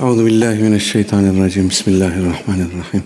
[0.00, 1.68] أعوذ بالله من الشيطان الرجيم.
[1.68, 3.02] بسم الله الرحمن الرحيم.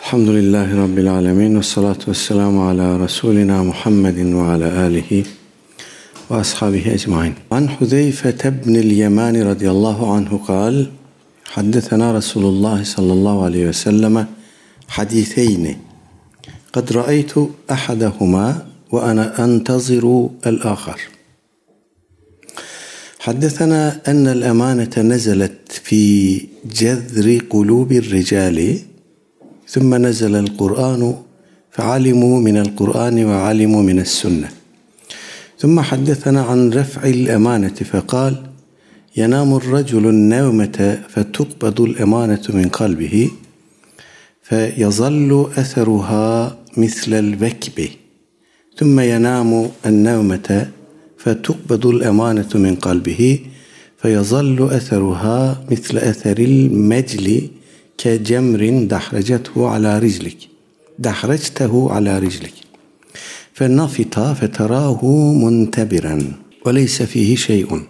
[0.00, 5.24] الحمد لله رب العالمين والصلاة والسلام على رسولنا محمد وعلى آله
[6.30, 7.34] وأصحابه أجمعين.
[7.52, 10.90] عن حذيفة بن اليمان رضي الله عنه قال
[11.50, 14.26] حدثنا رسول الله صلى الله عليه وسلم
[14.88, 15.76] حديثين.
[16.72, 17.34] قد رأيت
[17.70, 21.17] أحدهما وأنا أنتظر الآخر.
[23.18, 26.40] حدثنا أن الأمانة نزلت في
[26.74, 28.78] جذر قلوب الرجال
[29.68, 31.14] ثم نزل القرآن
[31.70, 34.48] فعلموا من القرآن وعلموا من السنة.
[35.58, 38.34] ثم حدثنا عن رفع الأمانة فقال
[39.16, 43.30] ينام الرجل النومة فتقبض الأمانة من قلبه
[44.42, 47.88] فيظل أثرها مثل البكب
[48.76, 50.70] ثم ينام النومة
[51.18, 53.40] فتقبض الأمانة من قلبه
[54.02, 57.48] فيظل أثرها مثل أثر المجل
[57.98, 60.58] كجمر دحرجته على رجلك
[60.98, 62.52] دحرجته على رجلك.
[63.52, 66.32] فنفط فتراه منتبرا
[66.66, 67.82] وليس فيه شيء.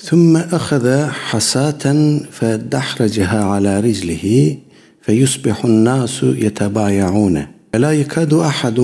[0.00, 4.56] ثم أخذ حساة فدحرجها على رجله
[5.02, 7.46] فيصبح الناس يتبايعون.
[7.72, 8.78] فلا يكاد أحد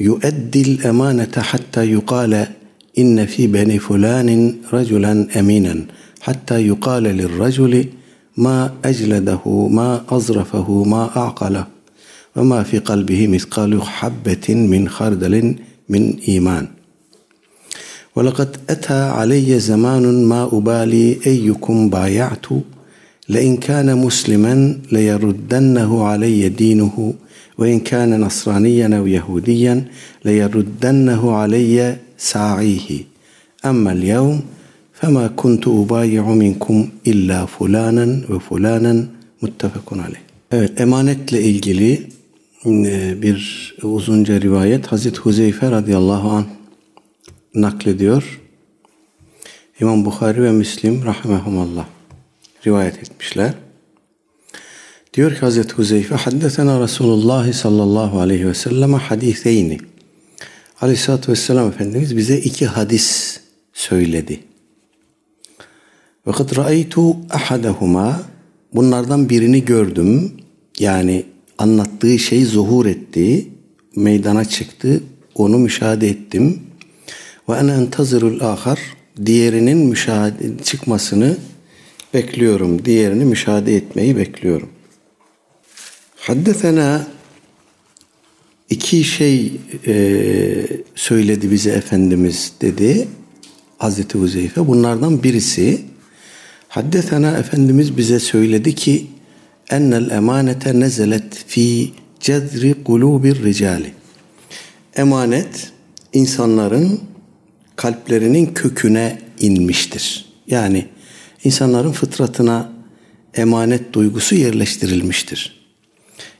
[0.00, 2.46] يؤدي الأمانة حتى يقال
[2.98, 5.84] إن في بني فلان رجلا أمينا
[6.20, 7.86] حتى يقال للرجل
[8.36, 11.66] ما أجلده ما أظرفه ما أعقله.
[12.36, 15.56] وما في قلبه مثقال حبة من خردل
[15.88, 16.66] من إيمان.
[18.16, 22.46] ولقد أتى علي زمان ما أبالي أيكم بايعت
[23.28, 27.14] لئن كان مسلما ليردنه علي دينه
[27.57, 29.85] وإن كان نصرانيا أو يهوديا
[30.25, 32.89] ليردنه علي ساعيه
[33.65, 34.41] أما اليوم
[34.93, 39.07] فما كنت أبايع منكم إلا فلانا وفلانا
[39.41, 40.21] muttefakun aleyh.
[40.51, 42.07] Evet emanetle ilgili
[43.21, 46.45] bir uzunca rivayet Hazreti Huzeyfe radıyallahu anh
[47.55, 48.41] naklediyor.
[49.81, 51.85] İmam Bukhari ve Müslim rahimehumallah
[52.67, 53.53] rivayet etmişler.
[55.16, 59.78] Diyor ki Hazreti Huzeyfe haddesena Resulullah sallallahu aleyhi ve selleme hadiseyni.
[60.80, 63.40] Aleyhissalatü vesselam Efendimiz bize iki hadis
[63.72, 64.40] söyledi.
[66.26, 68.22] Ve kad ra'aytu ahadahuma
[68.74, 70.32] bunlardan birini gördüm.
[70.78, 71.24] Yani
[71.58, 73.48] anlattığı şey zuhur etti,
[73.94, 75.02] meydana çıktı.
[75.34, 76.60] Onu müşahede ettim.
[77.48, 78.78] Ve ene entazirul ahar
[79.26, 81.36] diğerinin müşahede çıkmasını
[82.14, 82.84] bekliyorum.
[82.84, 84.75] Diğerini müşahede etmeyi bekliyorum.
[86.26, 87.06] Haddesena
[88.70, 89.52] iki şey
[89.86, 89.94] e,
[90.94, 93.08] söyledi bize Efendimiz dedi
[93.78, 94.66] Hazreti Huzeyfe.
[94.66, 95.80] Bunlardan birisi
[96.68, 99.06] Haddesena Efendimiz bize söyledi ki
[99.70, 103.92] ennel emanete nezelet fi cezri kulubir ricali.
[104.96, 105.72] Emanet
[106.12, 107.00] insanların
[107.76, 110.24] kalplerinin köküne inmiştir.
[110.46, 110.88] Yani
[111.44, 112.72] insanların fıtratına
[113.34, 115.55] emanet duygusu yerleştirilmiştir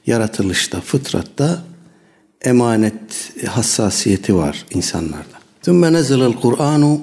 [0.06, 1.62] yaratılışta, fıtratta
[2.42, 5.36] emanet hassasiyeti var insanlarda.
[5.62, 7.00] Thumma nazelal Kur'anu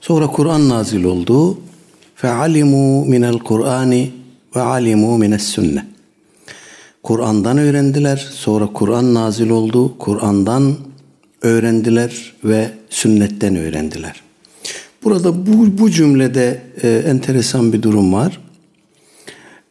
[0.00, 1.58] sonra Kur'an nazil oldu.
[3.06, 4.10] Minel Kur'ani
[4.56, 5.86] ve alimu mines sünne.
[7.02, 8.28] Kur'an'dan öğrendiler.
[8.32, 9.98] Sonra Kur'an nazil oldu.
[9.98, 10.74] Kur'an'dan
[11.42, 14.22] öğrendiler ve sünnetten öğrendiler.
[15.04, 18.40] Burada bu, bu cümlede e, enteresan bir durum var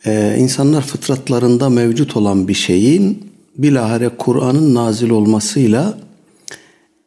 [0.06, 5.98] e, insanlar fıtratlarında mevcut olan bir şeyin bilahare Kur'an'ın nazil olmasıyla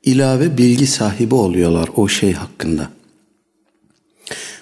[0.02, 2.88] ilave bilgi sahibi oluyorlar o şey hakkında.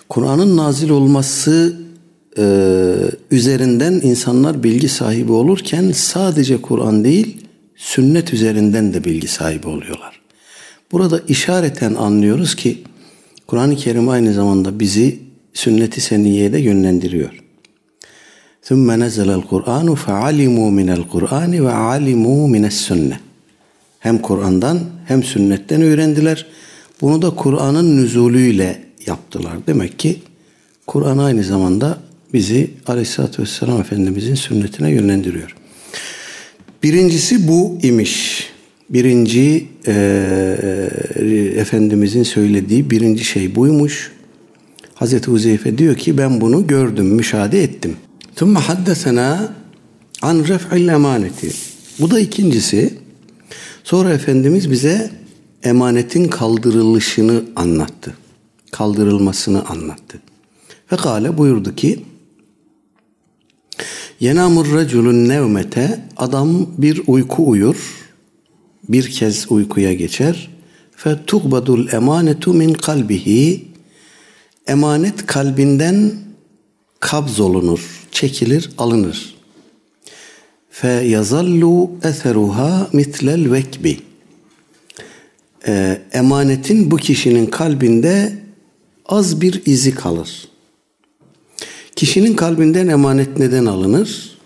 [0.09, 1.77] Kur'an'ın nazil olması
[2.39, 2.45] e,
[3.31, 7.37] üzerinden insanlar bilgi sahibi olurken sadece Kur'an değil
[7.77, 10.21] sünnet üzerinden de bilgi sahibi oluyorlar.
[10.93, 12.83] Burada işareten anlıyoruz ki
[13.47, 15.19] Kur'an-ı Kerim aynı zamanda bizi
[15.53, 17.44] sünnet-i seniyeye de yönlendiriyor.
[18.64, 23.20] ثم نزل القرآن فعلموا من القرآن وعلموا من السنة.
[24.00, 26.46] Hem Kur'an'dan hem sünnetten öğrendiler.
[27.02, 29.54] Bunu da Kur'an'ın nüzulüyle yaptılar.
[29.68, 30.20] Demek ki
[30.88, 31.98] Kur'an aynı zamanda
[32.34, 35.56] bizi Aleyhisselatü Vesselam Efendimizin sünnetine yönlendiriyor.
[36.84, 38.46] Birincisi bu imiş.
[38.90, 39.94] Birinci e,
[41.56, 44.12] Efendimizin söylediği birinci şey buymuş.
[44.94, 47.96] Hazreti Huzeyfe diyor ki ben bunu gördüm, müşahede ettim.
[48.36, 49.54] ثم حدثنا
[50.22, 51.52] an ref'il emaneti.
[52.00, 52.94] Bu da ikincisi.
[53.84, 55.12] Sonra Efendimiz bize
[55.64, 58.16] emanetin kaldırılışını anlattı.
[58.72, 60.22] kaldırılmasını anlattı.
[60.92, 62.06] Ve kale buyurdu ki
[64.20, 68.08] Yenamur reculun nevmete adam bir uyku uyur
[68.90, 70.50] bir kez uykuya geçer
[70.96, 73.68] fe tugbadul emanetu min kalbihi
[74.68, 76.12] emanet kalbinden
[77.05, 77.81] kabz olunur,
[78.13, 79.35] çekilir, alınır.
[80.71, 84.01] Fe yazallu eseruha mitlel vekbi.
[85.67, 88.33] Ee, emanetin bu kişinin kalbinde
[89.07, 90.49] az bir izi kalır.
[91.97, 94.39] Kişinin kalbinden emanet neden alınır?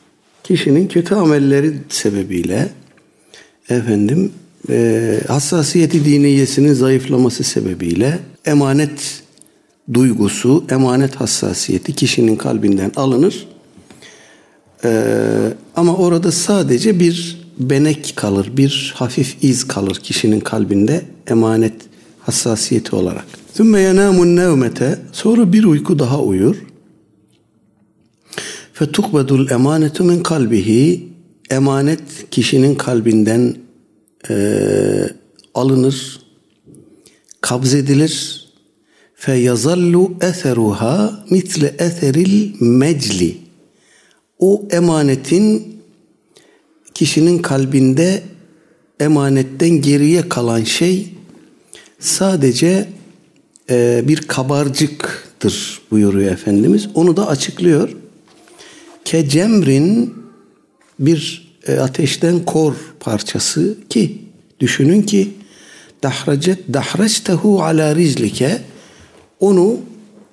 [0.45, 2.69] Kişinin kötü amelleri sebebiyle
[3.69, 4.33] efendim
[4.71, 9.23] e, hassasiyeti diniyesinin zayıflaması sebebiyle emanet
[9.95, 13.47] duygusu, emanet hassasiyeti kişinin kalbinden alınır.
[14.85, 21.75] Ee, ama orada sadece bir benek kalır, bir hafif iz kalır kişinin kalbinde emanet
[22.21, 23.27] hassasiyeti olarak.
[23.55, 26.57] Sümme yenamun nevmete sonra bir uyku daha uyur.
[28.73, 31.09] Fetukbedul emanetu min kalbihi
[31.51, 33.57] emanet kişinin kalbinden
[34.31, 34.35] e,
[35.55, 36.21] alınır,
[37.41, 38.48] kabzedilir
[39.19, 43.39] fe yazallu eseruha mitle eseril mecli.
[44.39, 45.79] O emanetin
[46.95, 48.23] kişinin kalbinde
[49.01, 51.15] emanetten geriye kalan şey
[51.99, 52.89] sadece
[53.71, 56.89] e, bir kabarcıktır buyuruyor Efendimiz.
[56.95, 57.89] Onu da açıklıyor.
[59.05, 60.15] Ke cemrin
[60.99, 64.23] bir e, ateşten kor parçası ki
[64.61, 65.31] düşünün ki
[66.03, 68.61] dahracet dahraçtehu ala rizlike
[69.41, 69.77] onu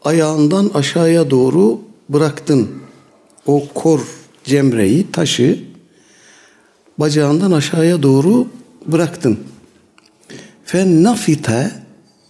[0.04, 1.80] ayağından aşağıya doğru
[2.10, 2.70] bıraktın.
[3.46, 4.02] O kor
[4.44, 5.64] cemreyi, taşı
[6.98, 8.48] bacağından aşağıya doğru
[8.88, 9.40] bıraktın.
[10.66, 11.72] Fe nafite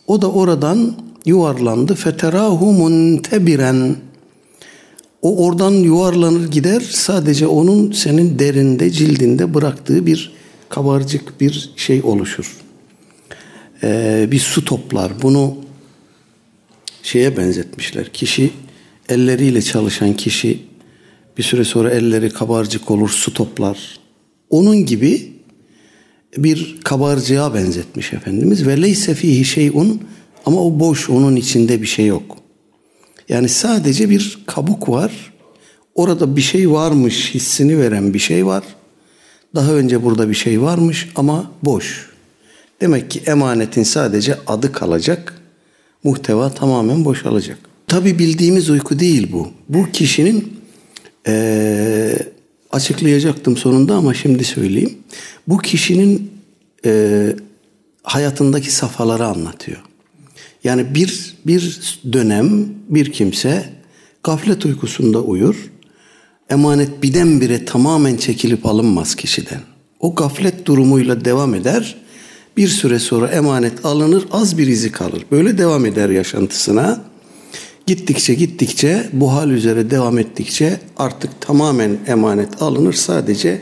[0.08, 0.96] o da oradan
[1.26, 1.96] yuvarlandı.
[1.96, 3.96] Feterahu muntebiren
[5.22, 6.80] o oradan yuvarlanır gider.
[6.80, 10.34] Sadece onun senin derinde, cildinde bıraktığı bir
[10.70, 12.58] kabarcık bir şey oluşur.
[13.84, 15.12] Ee, bir su toplar.
[15.22, 15.65] Bunu
[17.06, 18.14] şeye benzetmişler.
[18.14, 18.50] Kişi
[19.10, 20.60] elleriyle çalışan kişi
[21.38, 24.00] bir süre sonra elleri kabarcık olur, su toplar.
[24.50, 25.32] Onun gibi
[26.38, 28.68] bir kabarcığa benzetmiş Efendimiz.
[28.68, 30.02] Ve leyse fihi şeyun
[30.46, 32.38] ama o boş, onun içinde bir şey yok.
[33.30, 35.34] Yani sadece bir kabuk var.
[35.96, 38.64] Orada bir şey varmış hissini veren bir şey var.
[39.56, 42.10] Daha önce burada bir şey varmış ama boş.
[42.82, 45.45] Demek ki emanetin sadece adı kalacak
[46.06, 47.58] muhteva tamamen boşalacak.
[47.88, 49.48] Tabi bildiğimiz uyku değil bu.
[49.70, 50.56] Bu kişinin
[51.28, 52.18] ee,
[52.72, 54.98] açıklayacaktım sonunda ama şimdi söyleyeyim.
[55.48, 56.32] Bu kişinin
[56.86, 57.36] e,
[58.04, 59.78] hayatındaki safhaları anlatıyor.
[60.64, 63.70] Yani bir bir dönem bir kimse
[64.24, 65.72] gaflet uykusunda uyur.
[66.50, 69.62] Emanet birdenbire tamamen çekilip alınmaz kişiden.
[70.00, 71.96] O gaflet durumuyla devam eder
[72.58, 75.26] bir süre sonra emanet alınır, az bir izi kalır.
[75.32, 77.02] Böyle devam eder yaşantısına.
[77.86, 82.94] Gittikçe gittikçe bu hal üzere devam ettikçe artık tamamen emanet alınır.
[82.94, 83.62] Sadece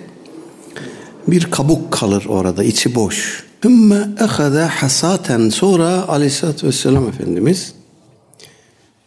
[1.28, 3.44] bir kabuk kalır orada, içi boş.
[3.66, 7.74] Ümme ehade hasaten sonra aleyhissalatü vesselam Efendimiz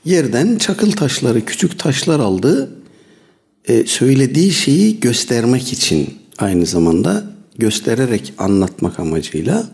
[0.05, 2.70] yerden çakıl taşları, küçük taşlar aldı.
[3.69, 7.25] Ee, söylediği şeyi göstermek için aynı zamanda
[7.58, 9.67] göstererek anlatmak amacıyla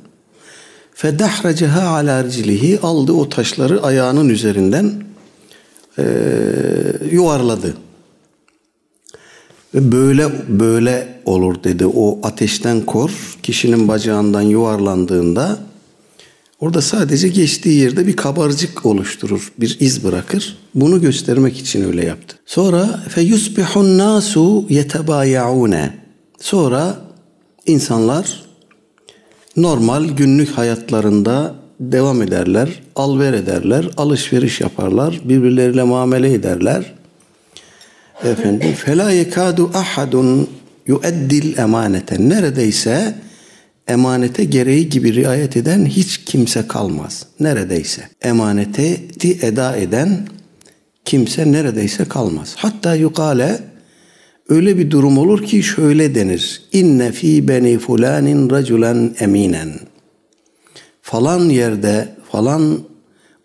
[0.94, 4.92] Fedahraceha ala riclihi aldı o taşları ayağının üzerinden
[5.98, 6.04] e,
[7.10, 7.76] yuvarladı.
[9.74, 11.86] Ve böyle böyle olur dedi.
[11.86, 15.58] O ateşten kor kişinin bacağından yuvarlandığında
[16.60, 20.56] orada sadece geçtiği yerde bir kabarcık oluşturur, bir iz bırakır.
[20.74, 22.36] Bunu göstermek için öyle yaptı.
[22.46, 25.98] Sonra fe yusbihun nasu yetebayaune.
[26.40, 26.96] Sonra
[27.66, 28.42] insanlar
[29.56, 36.92] normal günlük hayatlarında devam ederler, alver ederler, alışveriş yaparlar, birbirleriyle muamele ederler.
[38.24, 40.48] Efendim, fela yekadu ahadun
[40.86, 42.30] yueddil emaneten.
[42.30, 43.14] Neredeyse
[43.88, 47.26] emanete gereği gibi riayet eden hiç kimse kalmaz.
[47.40, 49.00] Neredeyse emaneti
[49.42, 50.28] eda eden
[51.04, 52.54] kimse neredeyse kalmaz.
[52.56, 53.71] Hatta yukale
[54.48, 56.62] öyle bir durum olur ki şöyle denir.
[56.72, 59.72] İnne fi beni fulanin raculen eminen.
[61.02, 62.78] Falan yerde falan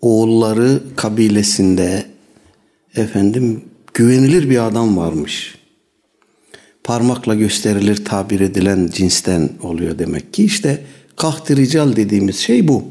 [0.01, 2.05] oğulları kabilesinde
[2.95, 3.61] efendim
[3.93, 5.55] güvenilir bir adam varmış.
[6.83, 10.45] Parmakla gösterilir tabir edilen cinsten oluyor demek ki.
[10.45, 10.83] işte
[11.15, 12.83] kahtirical dediğimiz şey bu.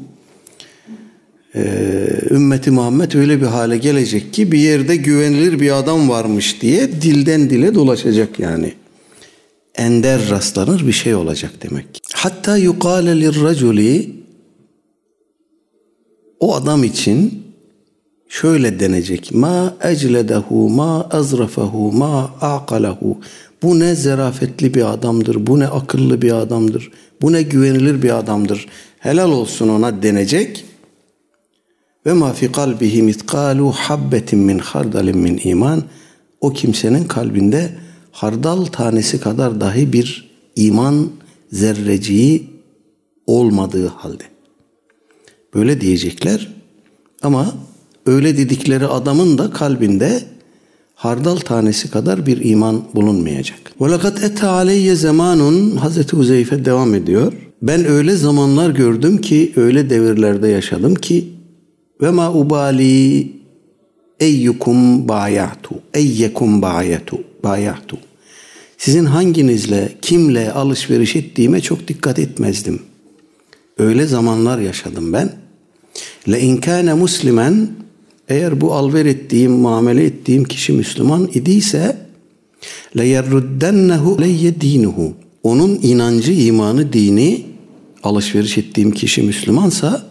[1.57, 6.91] Ee, ümmeti Muhammed öyle bir hale gelecek ki bir yerde güvenilir bir adam varmış diye
[7.01, 8.73] dilden dile dolaşacak yani.
[9.75, 11.85] Ender rastlanır bir şey olacak demek.
[12.13, 14.11] Hatta yukale lirraculi
[16.39, 17.43] o adam için
[18.29, 19.33] şöyle denecek.
[19.33, 23.17] Ma ecledehu, ma azrafahu, ma aqalehu.
[23.63, 28.67] Bu ne zerafetli bir adamdır, bu ne akıllı bir adamdır, bu ne güvenilir bir adamdır.
[28.99, 30.65] Helal olsun ona denecek.
[32.06, 35.82] Ve ma fi kalbihi mitkalu habbetin min hardalin min iman.
[36.40, 37.70] O kimsenin kalbinde
[38.12, 41.08] hardal tanesi kadar dahi bir iman
[41.52, 42.50] zerreciği
[43.26, 44.24] olmadığı halde.
[45.54, 46.48] Böyle diyecekler
[47.22, 47.54] ama
[48.06, 50.22] öyle dedikleri adamın da kalbinde
[50.94, 53.58] hardal tanesi kadar bir iman bulunmayacak.
[53.80, 57.32] وَلَقَدْ اَتَ عَلَيَّ zamanun Hazreti Uzeyfe devam ediyor.
[57.62, 61.28] Ben öyle zamanlar gördüm ki, öyle devirlerde yaşadım ki
[62.01, 63.31] ve ma ubali
[64.19, 67.97] eyyukum bayatu eyyekum bayatu bayatu
[68.77, 72.81] sizin hanginizle kimle alışveriş ettiğime çok dikkat etmezdim.
[73.77, 75.31] Öyle zamanlar yaşadım ben.
[76.29, 77.69] Le inkâne muslimen
[78.27, 81.97] eğer bu alver ettiğim, muamele ettiğim kişi Müslüman idiyse
[82.97, 85.13] le yerruddennehu leyye dinuhu.
[85.43, 87.45] Onun inancı, imanı, dini
[88.03, 90.07] alışveriş ettiğim kişi Müslümansa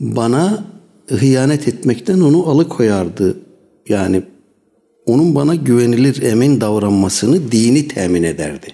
[0.00, 0.64] bana
[1.10, 3.38] hıyanet etmekten onu alıkoyardı.
[3.88, 4.22] Yani
[5.06, 8.66] onun bana güvenilir, emin davranmasını dini temin ederdi.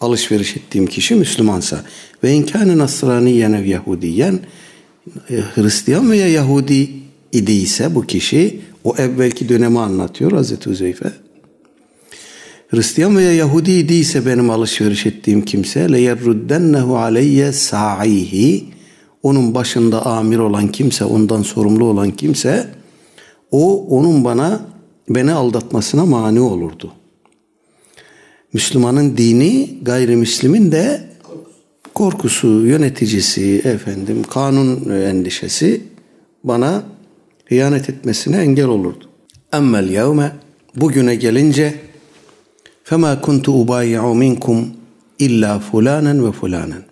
[0.00, 1.84] Alışveriş ettiğim kişi Müslümansa
[2.24, 4.40] ve inkâne nasraniyen ev Yahudiyen
[5.30, 6.90] e, Hristiyan veya Yahudi
[7.32, 11.12] idiyse bu kişi o evvelki dönemi anlatıyor Hazreti Huzeyfe.
[12.68, 18.64] Hristiyan veya Yahudi idiyse benim alışveriş ettiğim kimse le yerruddennehu aleyye sa'ihi
[19.22, 22.66] onun başında amir olan kimse, ondan sorumlu olan kimse
[23.50, 24.60] o onun bana
[25.08, 26.92] beni aldatmasına mani olurdu.
[28.52, 31.00] Müslümanın dini gayrimüslimin de
[31.94, 35.80] korkusu, yöneticisi, efendim kanun endişesi
[36.44, 36.82] bana
[37.46, 39.08] hıyanet etmesine engel olurdu.
[39.52, 40.32] Emmel yevme
[40.76, 41.74] bugüne gelince
[42.84, 44.66] fema kuntu ubayyi'u minkum
[45.18, 46.82] illa fulanen ve fulanen.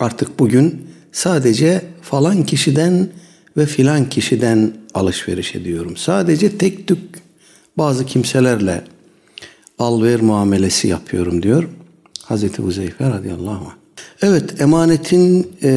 [0.00, 3.08] Artık bugün sadece falan kişiden
[3.56, 5.96] ve filan kişiden alışveriş ediyorum.
[5.96, 6.98] Sadece tek tük
[7.78, 8.84] bazı kimselerle
[9.78, 11.68] al ver muamelesi yapıyorum diyor
[12.22, 13.74] Hazreti Huzeyfe radıyallahu anh.
[14.22, 15.72] Evet emanetin e,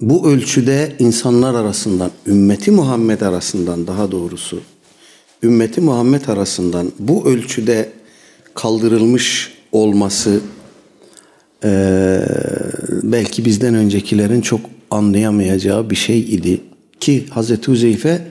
[0.00, 4.60] bu ölçüde insanlar arasından, ümmeti Muhammed arasından daha doğrusu,
[5.42, 7.92] ümmeti Muhammed arasından bu ölçüde
[8.54, 10.40] kaldırılmış olması
[11.64, 12.20] e,
[13.02, 16.60] belki bizden öncekilerin çok anlayamayacağı bir şey idi.
[17.00, 18.22] Ki Hazreti Huzeyfe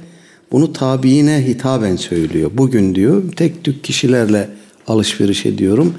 [0.51, 2.51] bunu tabiine hitaben söylüyor.
[2.53, 4.50] Bugün diyor tek tük kişilerle
[4.88, 5.93] alışveriş ediyorum.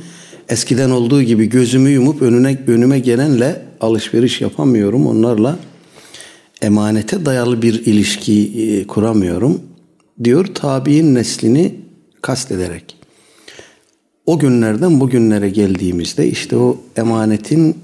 [0.48, 5.06] Eskiden olduğu gibi gözümü yumup önüne önüme gelenle alışveriş yapamıyorum.
[5.06, 5.58] Onlarla
[6.62, 9.60] emanete dayalı bir ilişki e, kuramıyorum
[10.24, 11.74] diyor tabi'in neslini
[12.22, 12.99] kastederek.
[14.26, 17.76] O günlerden bugünlere geldiğimizde işte o emanetin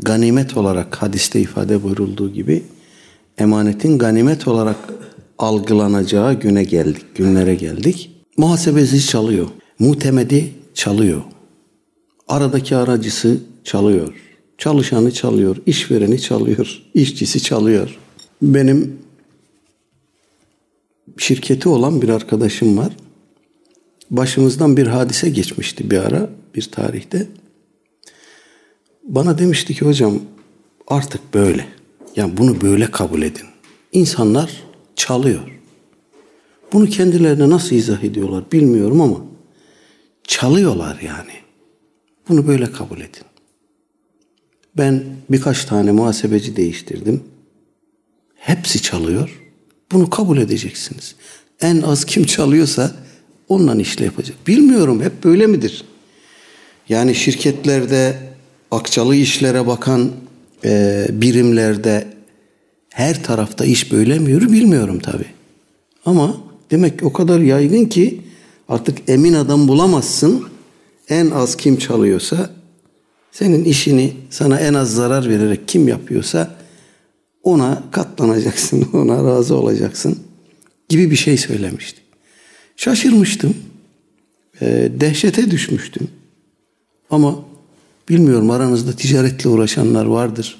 [0.00, 2.62] ganimet olarak hadiste ifade buyurulduğu gibi
[3.38, 4.76] emanetin ganimet olarak
[5.38, 8.10] algılanacağı güne geldik, günlere geldik.
[8.36, 9.48] Muhasebesi çalıyor.
[9.78, 11.22] Mutemedi çalıyor.
[12.28, 14.14] Aradaki aracısı çalıyor.
[14.58, 17.98] Çalışanı çalıyor, işvereni çalıyor, işçisi çalıyor.
[18.42, 18.98] Benim
[21.18, 22.96] şirketi olan bir arkadaşım var.
[24.10, 27.26] Başımızdan bir hadise geçmişti bir ara, bir tarihte.
[29.04, 30.20] Bana demişti ki hocam
[30.88, 31.66] artık böyle.
[32.16, 33.46] Yani bunu böyle kabul edin.
[33.92, 34.62] İnsanlar
[34.96, 35.60] çalıyor.
[36.72, 39.18] Bunu kendilerine nasıl izah ediyorlar bilmiyorum ama
[40.24, 41.32] çalıyorlar yani.
[42.28, 43.22] Bunu böyle kabul edin.
[44.76, 47.22] Ben birkaç tane muhasebeci değiştirdim.
[48.34, 49.40] Hepsi çalıyor.
[49.92, 51.14] Bunu kabul edeceksiniz.
[51.60, 52.96] En az kim çalıyorsa
[53.48, 54.36] onunla işle yapacak.
[54.46, 55.84] Bilmiyorum hep böyle midir?
[56.88, 58.16] Yani şirketlerde
[58.70, 60.10] akçalı işlere bakan
[60.64, 62.06] e, birimlerde
[62.90, 65.24] her tarafta iş böyle mi yürür bilmiyorum tabi.
[66.06, 66.36] Ama
[66.70, 68.20] demek ki o kadar yaygın ki
[68.68, 70.44] artık emin adam bulamazsın.
[71.08, 72.50] En az kim çalıyorsa
[73.32, 76.56] senin işini sana en az zarar vererek kim yapıyorsa
[77.42, 80.18] ona katlanacaksın, ona razı olacaksın
[80.88, 82.00] gibi bir şey söylemişti.
[82.76, 83.56] Şaşırmıştım,
[84.60, 86.08] e, dehşete düşmüştüm.
[87.10, 87.38] Ama
[88.08, 90.58] bilmiyorum aranızda ticaretle uğraşanlar vardır.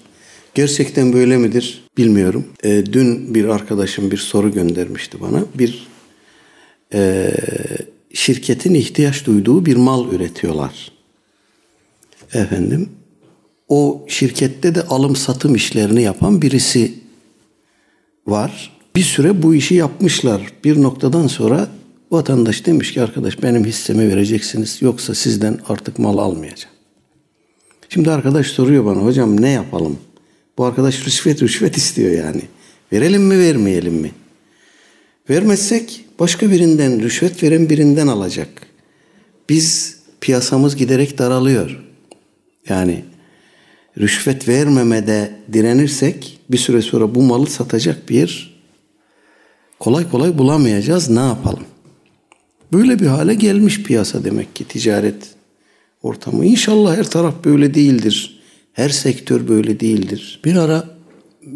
[0.55, 2.47] Gerçekten böyle midir bilmiyorum.
[2.65, 5.45] E, dün bir arkadaşım bir soru göndermişti bana.
[5.55, 5.87] Bir
[6.95, 7.31] e,
[8.15, 10.93] şirketin ihtiyaç duyduğu bir mal üretiyorlar.
[12.35, 12.89] Efendim
[13.69, 16.95] o şirkette de alım satım işlerini yapan birisi
[18.27, 18.73] var.
[18.97, 20.53] Bir süre bu işi yapmışlar.
[20.65, 21.69] Bir noktadan sonra
[22.11, 26.75] vatandaş demiş ki arkadaş benim hissemi vereceksiniz yoksa sizden artık mal almayacağım.
[27.89, 29.99] Şimdi arkadaş soruyor bana hocam ne yapalım?
[30.59, 32.43] Bu arkadaş rüşvet rüşvet istiyor yani.
[32.93, 34.11] Verelim mi vermeyelim mi?
[35.31, 38.67] Vermezsek başka birinden rüşvet veren birinden alacak.
[39.49, 41.85] Biz piyasamız giderek daralıyor.
[42.69, 43.05] Yani
[43.99, 48.61] rüşvet vermemede direnirsek bir süre sonra bu malı satacak bir
[49.79, 51.11] kolay kolay bulamayacağız.
[51.11, 51.65] Ne yapalım?
[52.75, 55.35] Böyle bir hale gelmiş piyasa demek ki ticaret
[56.03, 56.47] ortamı.
[56.47, 58.41] İnşallah her taraf böyle değildir.
[58.73, 60.41] Her sektör böyle değildir.
[60.45, 60.85] Bir ara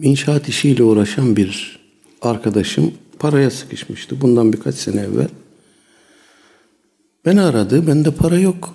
[0.02, 1.80] inşaat işiyle uğraşan bir
[2.22, 4.20] arkadaşım paraya sıkışmıştı.
[4.20, 5.28] Bundan birkaç sene evvel.
[7.24, 7.86] Beni aradı.
[7.86, 8.74] Bende para yok.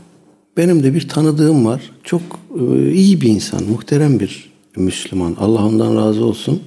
[0.57, 1.91] Benim de bir tanıdığım var.
[2.03, 2.21] Çok
[2.59, 5.35] e, iyi bir insan, muhterem bir Müslüman.
[5.39, 6.63] Allah ondan razı olsun.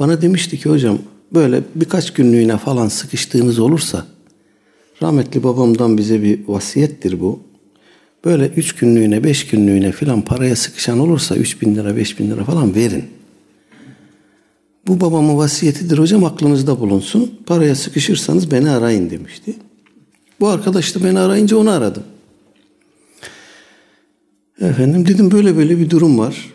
[0.00, 0.98] Bana demişti ki hocam
[1.34, 4.11] böyle birkaç günlüğüne falan sıkıştığınız olursa
[5.02, 7.40] rahmetli babamdan bize bir vasiyettir bu.
[8.24, 12.44] Böyle üç günlüğüne, beş günlüğüne filan paraya sıkışan olursa üç bin lira, beş bin lira
[12.44, 13.04] falan verin.
[14.86, 17.34] Bu babamın vasiyetidir hocam aklınızda bulunsun.
[17.46, 19.54] Paraya sıkışırsanız beni arayın demişti.
[20.40, 22.02] Bu arkadaş da beni arayınca onu aradım.
[24.60, 26.52] Efendim dedim böyle böyle bir durum var.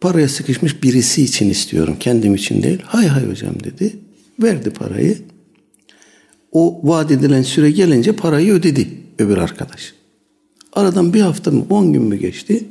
[0.00, 1.96] Paraya sıkışmış birisi için istiyorum.
[2.00, 2.78] Kendim için değil.
[2.84, 3.96] Hay hay hocam dedi.
[4.42, 5.18] Verdi parayı.
[6.52, 8.88] O vaat edilen süre gelince parayı ödedi
[9.18, 9.94] öbür arkadaş.
[10.72, 12.64] Aradan bir hafta mı on gün mü geçti?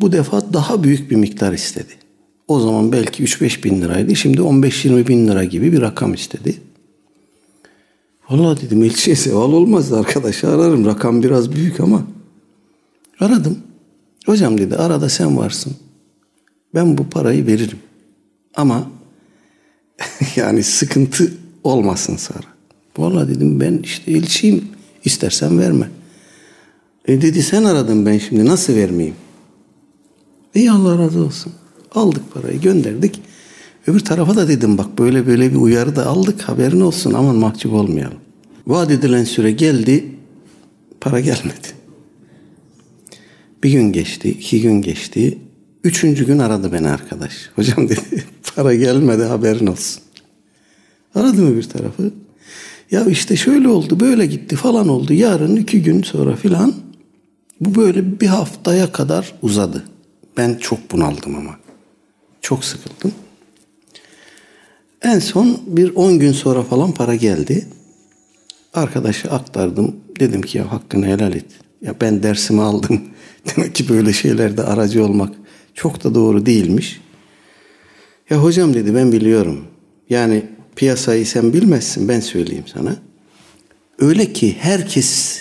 [0.00, 1.92] Bu defa daha büyük bir miktar istedi.
[2.48, 4.16] O zaman belki 3-5 bin liraydı.
[4.16, 6.60] Şimdi 15-20 bin lira gibi bir rakam istedi.
[8.30, 10.86] Vallahi dedim elçiye seval olmaz arkadaşı ararım.
[10.86, 12.02] Rakam biraz büyük ama.
[13.20, 13.58] Aradım.
[14.26, 15.76] Hocam dedi arada sen varsın.
[16.74, 17.78] Ben bu parayı veririm.
[18.54, 18.90] Ama
[20.36, 21.32] yani sıkıntı
[21.64, 22.46] olmasın sonra.
[22.98, 24.64] Vallahi dedim ben işte elçiyim.
[25.04, 25.90] İstersen verme.
[27.08, 29.16] E dedi sen aradın ben şimdi nasıl vermeyeyim?
[30.54, 31.52] İyi Allah razı olsun.
[31.94, 33.20] Aldık parayı gönderdik.
[33.86, 37.72] Öbür tarafa da dedim bak böyle böyle bir uyarı da aldık haberin olsun aman mahcup
[37.72, 38.18] olmayalım.
[38.66, 40.04] Vaat edilen süre geldi
[41.00, 41.68] para gelmedi.
[43.64, 45.38] Bir gün geçti, iki gün geçti.
[45.84, 47.32] Üçüncü gün aradı beni arkadaş.
[47.56, 48.24] Hocam dedi
[48.56, 50.02] para gelmedi haberin olsun.
[51.14, 52.10] Aradı mı bir tarafı?
[52.90, 55.12] Ya işte şöyle oldu böyle gitti falan oldu.
[55.12, 56.74] Yarın iki gün sonra filan
[57.60, 59.84] bu böyle bir haftaya kadar uzadı.
[60.36, 61.56] Ben çok bunaldım ama.
[62.40, 63.12] Çok sıkıldım.
[65.02, 67.66] En son bir on gün sonra falan para geldi.
[68.74, 69.96] Arkadaşa aktardım.
[70.20, 71.46] Dedim ki ya hakkını helal et.
[71.82, 73.00] Ya ben dersimi aldım.
[73.56, 75.34] Demek ki böyle şeylerde aracı olmak
[75.74, 77.00] çok da doğru değilmiş.
[78.30, 79.64] Ya hocam dedi ben biliyorum.
[80.10, 80.42] Yani
[80.80, 82.96] piyasayı sen bilmezsin ben söyleyeyim sana.
[83.98, 85.40] Öyle ki herkes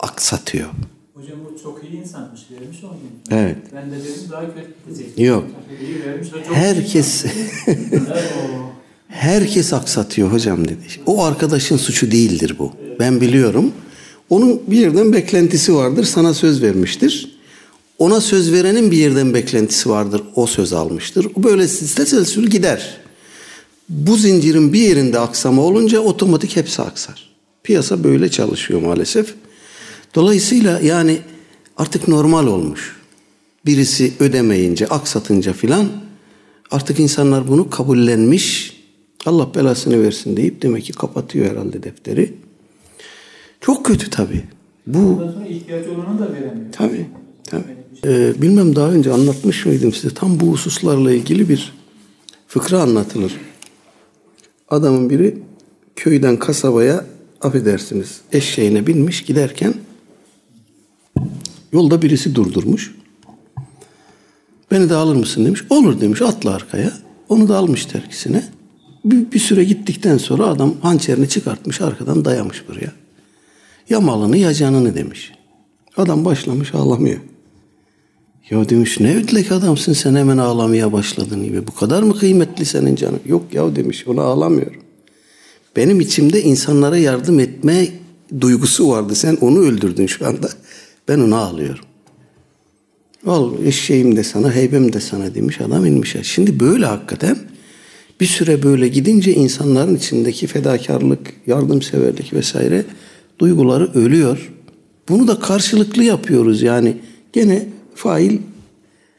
[0.00, 0.68] aksatıyor.
[1.14, 2.40] Hocam o çok iyi insanmış.
[2.50, 3.36] Vermiş o gün.
[3.38, 3.56] Evet.
[3.74, 5.22] Ben de dedim daha kötü.
[5.22, 5.44] Yok.
[5.82, 6.28] İyi vermiş.
[6.28, 7.24] O çok herkes
[9.08, 10.78] herkes aksatıyor hocam dedi.
[11.06, 12.72] O arkadaşın suçu değildir bu.
[12.98, 13.72] Ben biliyorum.
[14.30, 16.04] Onun bir yerden beklentisi vardır.
[16.04, 17.38] Sana söz vermiştir.
[17.98, 20.22] Ona söz verenin bir yerden beklentisi vardır.
[20.34, 21.26] O söz almıştır.
[21.36, 23.05] Böyle silsile gider.
[23.88, 27.30] Bu zincirin bir yerinde aksama olunca otomatik hepsi aksar.
[27.62, 29.34] Piyasa böyle çalışıyor maalesef.
[30.14, 31.18] Dolayısıyla yani
[31.76, 32.96] artık normal olmuş.
[33.66, 35.88] Birisi ödemeyince, aksatınca filan
[36.70, 38.76] artık insanlar bunu kabullenmiş.
[39.26, 42.34] Allah belasını versin deyip demek ki kapatıyor herhalde defteri.
[43.60, 44.44] Çok kötü tabii.
[44.86, 46.72] Bu ihtiyacı olanı da veremiyor.
[46.72, 47.06] tabii.
[47.44, 47.76] tabii.
[48.04, 51.72] Ee, bilmem daha önce anlatmış mıydım size tam bu hususlarla ilgili bir
[52.48, 53.32] fıkra anlatılır.
[54.68, 55.38] Adamın biri
[55.96, 57.04] köyden kasabaya
[57.40, 59.74] affedersiniz eşeğine binmiş giderken
[61.72, 62.94] yolda birisi durdurmuş.
[64.70, 65.62] Beni de alır mısın demiş.
[65.70, 66.92] Olur demiş atla arkaya.
[67.28, 68.44] Onu da almış terkisine.
[69.04, 72.92] Bir, bir süre gittikten sonra adam hançerini çıkartmış arkadan dayamış buraya.
[73.88, 75.32] Ya malını ya canını demiş.
[75.96, 77.20] Adam başlamış ağlamıyor.
[78.50, 81.66] Ya demiş ne ödlek adamsın sen hemen ağlamaya başladın gibi.
[81.66, 83.20] Bu kadar mı kıymetli senin canın?
[83.26, 84.80] Yok ya demiş ona ağlamıyorum.
[85.76, 87.88] Benim içimde insanlara yardım etme
[88.40, 89.14] duygusu vardı.
[89.14, 90.48] Sen onu öldürdün şu anda.
[91.08, 91.84] Ben ona ağlıyorum.
[93.26, 96.16] Al eşeğim de sana, heybem de sana demiş adam inmiş.
[96.22, 97.38] Şimdi böyle hakikaten
[98.20, 102.84] bir süre böyle gidince insanların içindeki fedakarlık, yardımseverlik vesaire
[103.38, 104.52] duyguları ölüyor.
[105.08, 106.96] Bunu da karşılıklı yapıyoruz yani.
[107.32, 108.38] Gene fail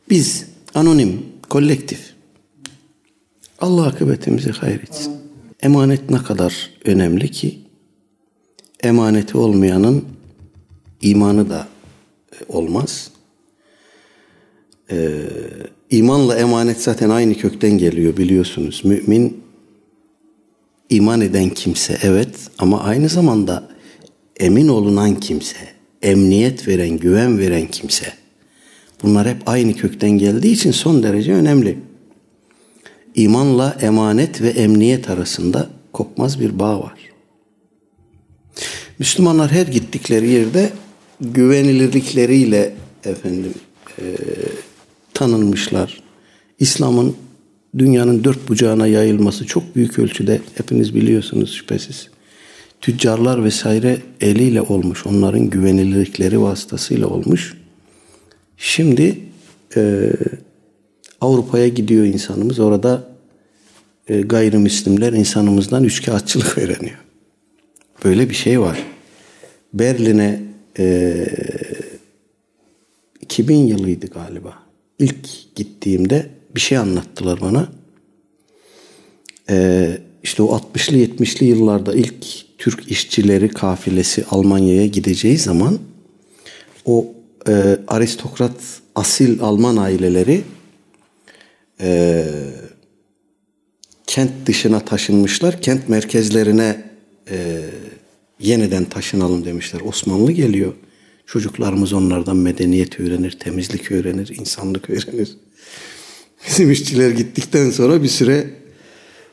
[0.09, 2.13] biz, anonim, kolektif.
[3.59, 5.13] Allah akıbetimizi hayretsin.
[5.61, 7.59] Emanet ne kadar önemli ki
[8.83, 10.05] emaneti olmayanın
[11.01, 11.67] imanı da
[12.31, 13.11] e, olmaz.
[14.91, 15.25] Ee,
[15.89, 18.81] imanla emanet zaten aynı kökten geliyor biliyorsunuz.
[18.83, 19.43] Mümin
[20.89, 23.69] iman eden kimse evet ama aynı zamanda
[24.39, 25.57] emin olunan kimse,
[26.01, 28.13] emniyet veren, güven veren kimse.
[29.03, 31.77] Bunlar hep aynı kökten geldiği için son derece önemli.
[33.15, 36.93] İmanla emanet ve emniyet arasında kopmaz bir bağ var.
[38.99, 40.69] Müslümanlar her gittikleri yerde
[41.21, 42.73] güvenilirlikleriyle
[43.05, 43.53] efendim
[43.99, 44.03] e,
[45.13, 46.01] tanınmışlar.
[46.60, 47.15] İslam'ın
[47.77, 52.10] dünyanın dört bucağına yayılması çok büyük ölçüde hepiniz biliyorsunuz şüphesiz.
[52.81, 55.05] Tüccarlar vesaire eliyle olmuş.
[55.05, 57.53] Onların güvenilirlikleri vasıtasıyla olmuş.
[58.58, 59.20] Şimdi
[59.76, 60.12] e,
[61.22, 62.60] Avrupa'ya gidiyor insanımız.
[62.60, 63.08] Orada
[64.08, 66.98] e, gayrimüslimler insanımızdan üçkağıtçılık öğreniyor.
[68.06, 68.84] Böyle bir şey var.
[69.74, 70.43] Berlin'e
[70.80, 71.26] e,
[73.22, 74.54] 2000 yılıydı galiba.
[75.00, 77.70] İlk gittiğimde bir şey anlattılar bana.
[79.50, 79.88] E,
[80.24, 82.26] işte o 60'lı 70'li yıllarda ilk
[82.58, 85.80] Türk işçileri kafilesi Almanya'ya gideceği zaman
[86.86, 87.16] o
[87.47, 90.43] e, aristokrat asil Alman aileleri
[91.81, 92.25] e,
[94.07, 95.62] kent dışına taşınmışlar.
[95.62, 96.83] Kent merkezlerine
[97.29, 97.62] e,
[98.39, 99.81] yeniden taşınalım demişler.
[99.81, 100.73] Osmanlı geliyor.
[101.25, 105.38] Çocuklarımız onlardan medeniyet öğrenir, temizlik öğrenir, insanlık öğrenir.
[106.47, 108.49] Bizim işçiler gittikten sonra bir süre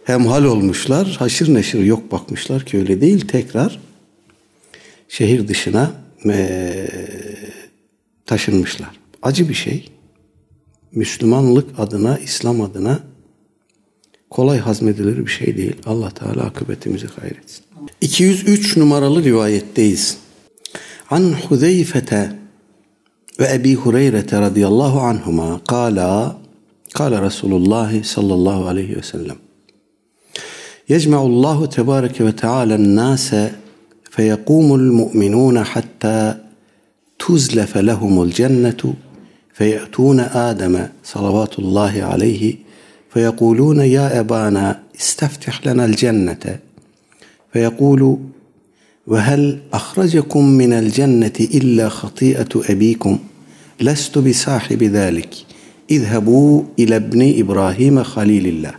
[0.04, 1.16] hemhal olmuşlar.
[1.18, 3.28] Haşır neşir yok bakmışlar ki öyle değil.
[3.28, 3.80] Tekrar
[5.08, 5.94] şehir dışına
[8.25, 8.99] taşınmışlar.
[9.21, 9.89] Acı bir şey.
[10.91, 12.99] Müslümanlık adına, İslam adına
[14.29, 15.75] kolay hazmedilir bir şey değil.
[15.85, 17.65] Allah Teala akıbetimizi hayretsin.
[18.01, 20.17] 203 numaralı rivayetteyiz.
[21.09, 22.35] An Huzeyfete
[23.39, 26.37] ve Ebi Hureyre radıyallahu anhuma kala
[26.93, 29.37] kala Resulullah sallallahu aleyhi ve sellem
[30.95, 33.27] يجمع الله تبارك وتعالى الناس
[34.15, 36.35] فيقوم المؤمنون حتى
[37.18, 38.94] تزلف لهم الجنة
[39.54, 42.54] فيأتون آدم صلوات الله عليه
[43.14, 46.58] فيقولون يا أبانا استفتح لنا الجنة.
[47.52, 48.18] فيقول
[49.06, 53.18] وهل أخرجكم من الجنة إلا خطيئة أبيكم؟
[53.80, 55.34] لست بصاحب ذلك.
[55.90, 58.74] اذهبوا إلى ابن إبراهيم خليل الله.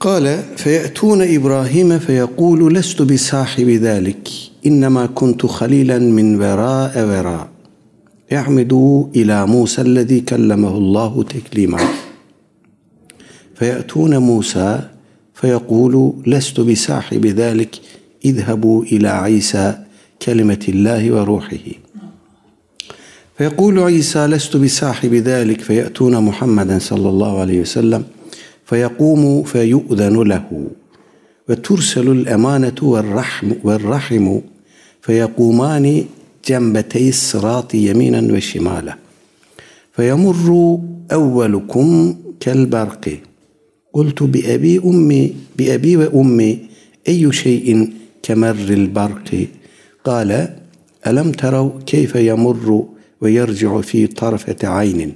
[0.00, 4.28] قال فيأتون إبراهيم فيقول لست بصاحب ذلك.
[4.66, 7.48] إنما كنت خليلا من وراء وراء.
[8.30, 11.78] يعمدوا إلى موسى الذي كلمه الله تكليما.
[13.54, 14.80] فيأتون موسى
[15.34, 17.80] فيقول لست بصاحب ذلك.
[18.24, 19.78] اذهبوا إلى عيسى
[20.22, 21.66] كلمة الله وروحه.
[23.38, 25.60] فيقول عيسى لست بصاحب ذلك.
[25.60, 28.04] فيأتون محمدا صلى الله عليه وسلم
[28.64, 30.66] فيقوم فيؤذن له.
[31.48, 34.40] وترسل الأمانة والرحم والرحم
[35.02, 36.04] فيقومان
[36.48, 38.96] جنبتي الصراط يمينا وشمالا.
[39.96, 40.78] فيمر
[41.12, 43.18] أولكم كالبرق.
[43.92, 46.58] قلت بأبي أمي بأبي وأمي
[47.08, 49.46] أي شيء كمر البرق؟
[50.04, 50.56] قال
[51.06, 52.84] ألم تروا كيف يمر
[53.20, 55.12] ويرجع في طرفة عين؟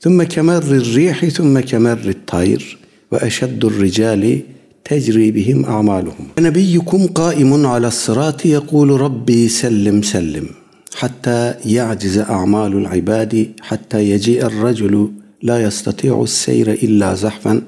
[0.00, 2.78] ثم كمر الريح ثم كمر الطير
[3.12, 4.40] وأشد الرجال
[4.84, 6.26] تجري بهم أعمالهم.
[6.38, 10.46] نبيكم قائم على الصراط يقول ربي سلم سلم
[10.94, 15.10] حتى يعجز أعمال العباد حتى يجيء الرجل
[15.42, 17.62] لا يستطيع السير إلا زحفا.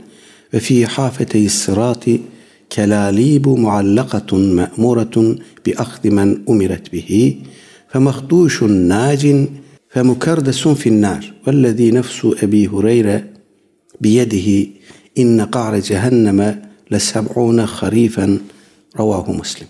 [0.54, 2.04] وفي حافتي الصراط
[2.72, 7.36] كلاليب معلقة مأمورة بأخذ من أمرت به
[7.88, 9.46] فمخدوش ناج
[9.90, 11.32] فمكردس في النار.
[11.46, 13.24] والذي نفس أبي هريرة
[14.00, 14.66] بيده
[15.18, 18.27] إن قعر جهنم لسبعون خريفا
[18.99, 19.67] رواه مسلم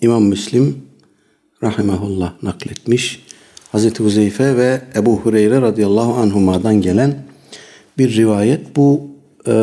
[0.00, 0.76] İmam Müslim
[1.62, 3.22] rahimahullah nakletmiş.
[3.72, 7.14] Hazreti Huzeyfe ve Ebu Hureyre radıyallahu anhuma'dan gelen
[7.98, 8.76] bir rivayet.
[8.76, 9.06] Bu
[9.46, 9.54] e,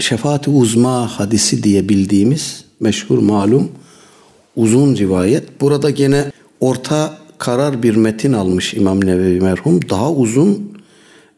[0.00, 3.68] şefaat-i uzma hadisi diye bildiğimiz meşhur malum
[4.56, 5.60] uzun rivayet.
[5.60, 6.24] Burada gene
[6.60, 9.80] orta karar bir metin almış İmam Nevevi merhum.
[9.90, 10.72] Daha uzun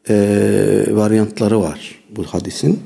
[0.09, 0.15] e,
[0.91, 2.81] varyantları var bu hadisin.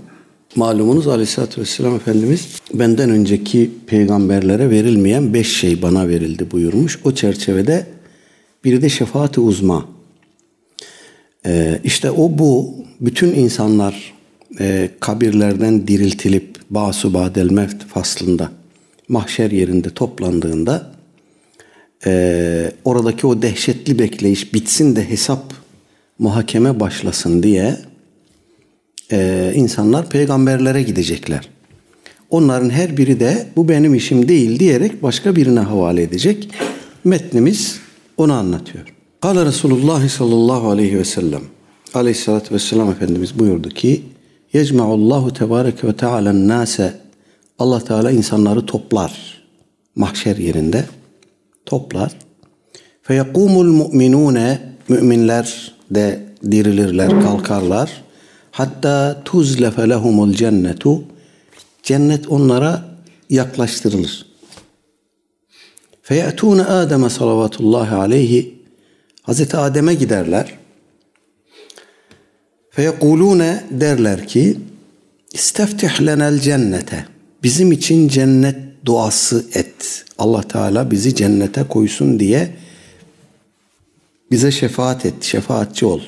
[0.56, 7.00] Malumunuz Aleyhisselatü Vesselam Efendimiz benden önceki peygamberlere verilmeyen beş şey bana verildi buyurmuş.
[7.04, 7.88] O çerçevede
[8.64, 9.86] biri de şefaati uzma.
[11.46, 14.14] Ee, işte o bu bütün insanlar
[14.60, 18.52] e, kabirlerden diriltilip basu badel mevt faslında
[19.08, 20.92] mahşer yerinde toplandığında
[22.06, 25.54] e, oradaki o dehşetli bekleyiş bitsin de hesap
[26.20, 27.78] muhakeme başlasın diye
[29.12, 31.50] e, insanlar peygamberlere gidecekler.
[32.30, 36.50] Onların her biri de bu benim işim değil diyerek başka birine havale edecek.
[37.04, 37.80] Metnimiz
[38.18, 38.86] onu anlatıyor.
[39.22, 41.42] Kale Resulullah sallallahu aleyhi ve sellem
[41.94, 44.02] aleyhissalatü vesselam Efendimiz buyurdu ki
[44.54, 46.94] Yecma'ullahu tebareke ve teala nase
[47.60, 49.40] Allah Teala insanları toplar
[49.96, 50.86] mahşer yerinde
[51.66, 52.12] toplar.
[53.02, 56.20] Feyekumul mu'minune müminler de
[56.52, 58.04] dirilirler, kalkarlar.
[58.52, 61.04] Hatta tuzlefe lehumul cennetu
[61.84, 62.86] cennet onlara
[63.30, 64.26] yaklaştırılır.
[66.02, 68.60] Feyetûne Adem'e salavatullahi aleyhi
[69.22, 70.54] Hazreti Adem'e giderler.
[72.72, 74.58] Feyekulûne derler ki
[75.34, 77.06] İsteftih lenel cennete
[77.44, 80.06] Bizim için cennet duası et.
[80.18, 82.56] Allah Teala bizi cennete koysun diye
[84.32, 86.02] bize şefaat et, şefaatçi ol.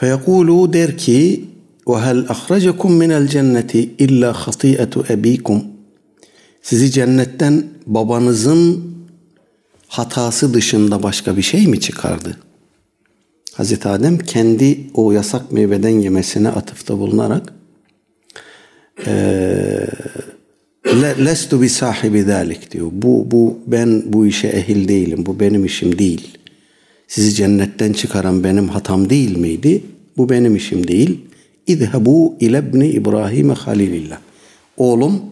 [0.00, 1.44] Feyekulu der ki
[1.86, 5.64] hel ahracakum minel cenneti illa hatiyetu ebikum
[6.62, 8.94] sizi cennetten babanızın
[9.88, 12.36] hatası dışında başka bir şey mi çıkardı?
[13.54, 17.52] Hazreti Adem kendi o yasak meyveden yemesine atıfta bulunarak
[21.24, 22.88] lestu bi sahibi dalik diyor.
[22.92, 25.26] Bu, bu ben bu işe ehil değilim.
[25.26, 26.39] Bu benim işim değil.
[27.10, 29.82] Sizi cennetten çıkaran benim hatam değil miydi?
[30.16, 31.20] Bu benim işim değil.
[31.66, 34.18] İzhebu ilebni İbrahim'e halilillah.
[34.76, 35.22] Oğlum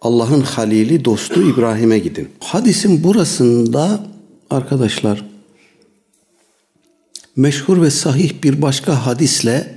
[0.00, 2.28] Allah'ın halili dostu İbrahim'e gidin.
[2.40, 4.06] Hadisin burasında
[4.50, 5.24] arkadaşlar
[7.36, 9.74] meşhur ve sahih bir başka hadisle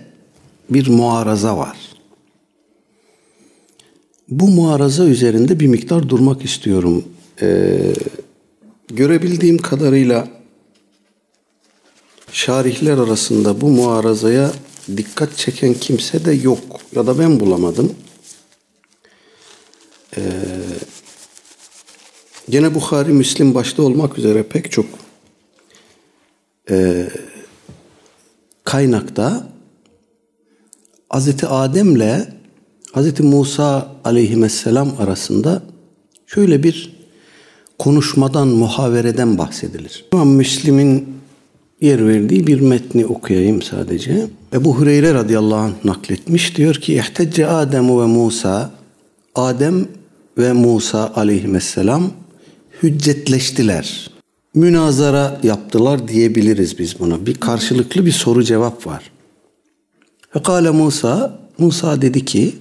[0.70, 1.78] bir muaraza var.
[4.30, 7.06] Bu muaraza üzerinde bir miktar durmak istiyorum.
[7.42, 7.94] Ee,
[8.88, 10.37] görebildiğim kadarıyla
[12.32, 14.52] şarihler arasında bu muarazaya
[14.98, 16.60] dikkat çeken kimse de yok
[16.96, 17.96] ya da ben bulamadım.
[20.18, 20.22] Ee,
[22.50, 24.86] gene Bukhari, Müslim başta olmak üzere pek çok
[26.70, 27.08] e,
[28.64, 29.48] kaynakta
[31.10, 32.38] Hazreti Adem'le
[32.92, 35.64] Hazreti Musa aleyhisselam arasında
[36.28, 36.98] şöyle bir
[37.80, 40.06] konuşmadan, muhavereden bahsedilir.
[40.14, 41.18] İmam Müslim'in
[41.82, 44.28] yer verdiği bir metni okuyayım sadece.
[44.54, 46.58] Ebu Hureyre radıyallahu anh nakletmiş.
[46.58, 48.72] Diyor ki İhtecce Adem ve Musa
[49.36, 49.88] Adem
[50.38, 52.12] ve Musa aleyhisselam
[52.84, 54.12] hüccetleştiler.
[54.54, 57.26] Münazara yaptılar diyebiliriz biz buna.
[57.26, 59.12] Bir karşılıklı bir soru cevap var.
[60.34, 62.56] Fekale Musa, Musa dedi ki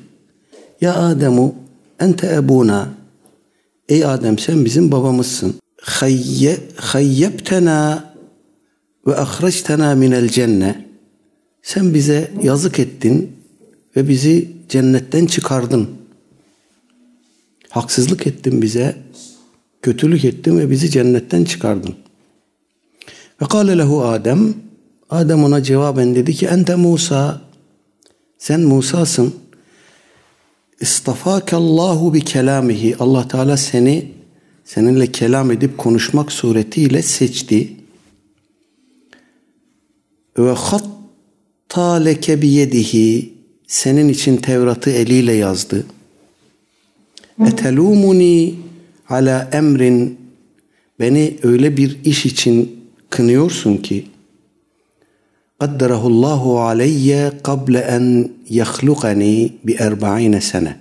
[0.81, 1.55] ya Ademu
[2.01, 2.89] ente ebuna.
[3.89, 5.55] Ey Adem sen bizim babamızsın.
[5.81, 8.06] Hayye, hayyebtena
[9.07, 10.87] ve ahreçtena minel cenne.
[11.63, 13.33] Sen bize yazık ettin
[13.97, 15.89] ve bizi cennetten çıkardın.
[17.71, 18.97] Haksızlık ettin bize,
[19.83, 21.95] kötülük ettin ve bizi cennetten çıkardın.
[23.43, 24.55] Ve kâle lehu Adem,
[25.11, 27.41] Adem ona cevaben dedi ki ente Musa,
[28.39, 29.35] sen Musa'sın.
[30.81, 32.97] İstafakallahu bi kelamihi.
[32.99, 34.13] Allah Teala seni
[34.65, 37.77] seninle kelam edip konuşmak suretiyle seçti.
[40.39, 43.35] Ve hatta leke biyedihi
[43.67, 45.87] senin için Tevrat'ı eliyle yazdı.
[47.47, 48.55] Etelumuni
[49.09, 50.19] ala emrin
[51.01, 54.07] beni öyle bir iş için kınıyorsun ki
[55.59, 60.77] Kadderahullahu aleyye kable en yahlukani bi erba'ine sene.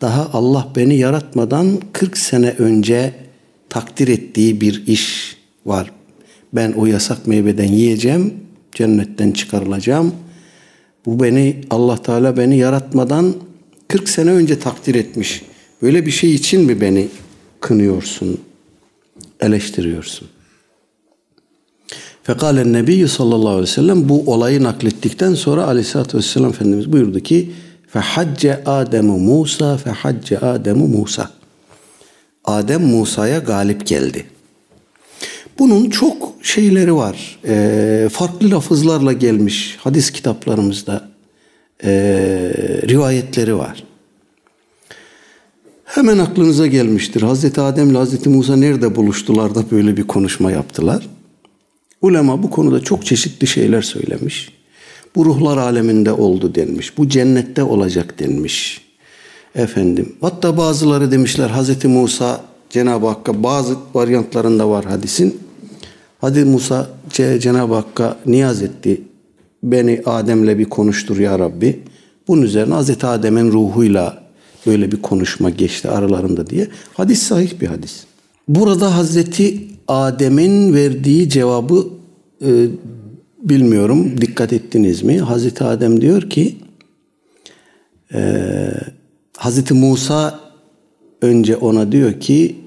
[0.00, 3.14] Daha Allah beni yaratmadan 40 sene önce
[3.68, 5.92] takdir ettiği bir iş var.
[6.52, 8.34] Ben o yasak meyveden yiyeceğim,
[8.72, 10.14] cennetten çıkarılacağım.
[11.06, 13.34] Bu beni Allah Teala beni yaratmadan
[13.88, 15.42] 40 sene önce takdir etmiş.
[15.82, 17.08] Böyle bir şey için mi beni
[17.60, 18.40] kınıyorsun,
[19.40, 20.28] eleştiriyorsun?
[22.22, 27.52] Fekalen Nebi sallallahu aleyhi ve sellem bu olayı naklettikten sonra aleyhissalatü vesselam Efendimiz buyurdu ki
[27.88, 31.30] fehacce Ademu Musa fehacce Ademu Musa.
[32.44, 34.26] Adem Musa'ya galip geldi.
[35.58, 37.38] Bunun çok şeyleri var.
[37.48, 41.08] E, farklı lafızlarla gelmiş hadis kitaplarımızda
[41.84, 41.90] e,
[42.88, 43.84] rivayetleri var.
[45.84, 47.22] Hemen aklınıza gelmiştir.
[47.22, 51.08] Hazreti Adem ile Hazreti Musa nerede buluştular da böyle bir konuşma yaptılar.
[52.02, 54.52] Ulema bu konuda çok çeşitli şeyler söylemiş.
[55.16, 56.98] Bu ruhlar aleminde oldu denmiş.
[56.98, 58.80] Bu cennette olacak denmiş.
[59.54, 60.12] Efendim.
[60.20, 65.40] Hatta bazıları demişler Hazreti Musa Cenab-ı Hakk'a bazı varyantlarında var hadisin.
[66.22, 66.86] Hadi Musa
[67.40, 69.02] Cenab-ı Hakk'a niyaz etti.
[69.62, 71.80] Beni Adem'le bir konuştur ya Rabbi.
[72.28, 74.22] Bunun üzerine Hazreti Adem'in ruhuyla
[74.66, 76.68] böyle bir konuşma geçti aralarında diye.
[76.94, 78.04] Hadis sahih bir hadis.
[78.48, 81.86] Burada Hazreti Adem'in verdiği cevabı
[82.46, 82.66] e,
[83.42, 85.20] bilmiyorum dikkat ettiniz mi?
[85.20, 86.56] Hazreti Adem diyor ki
[88.14, 88.70] e,
[89.36, 90.40] Hazreti Musa
[91.22, 92.61] önce ona diyor ki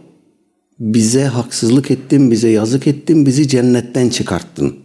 [0.80, 4.76] bize haksızlık ettin, bize yazık ettin, bizi cennetten çıkarttın.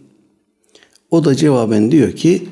[1.11, 2.47] O da cevaben diyor ki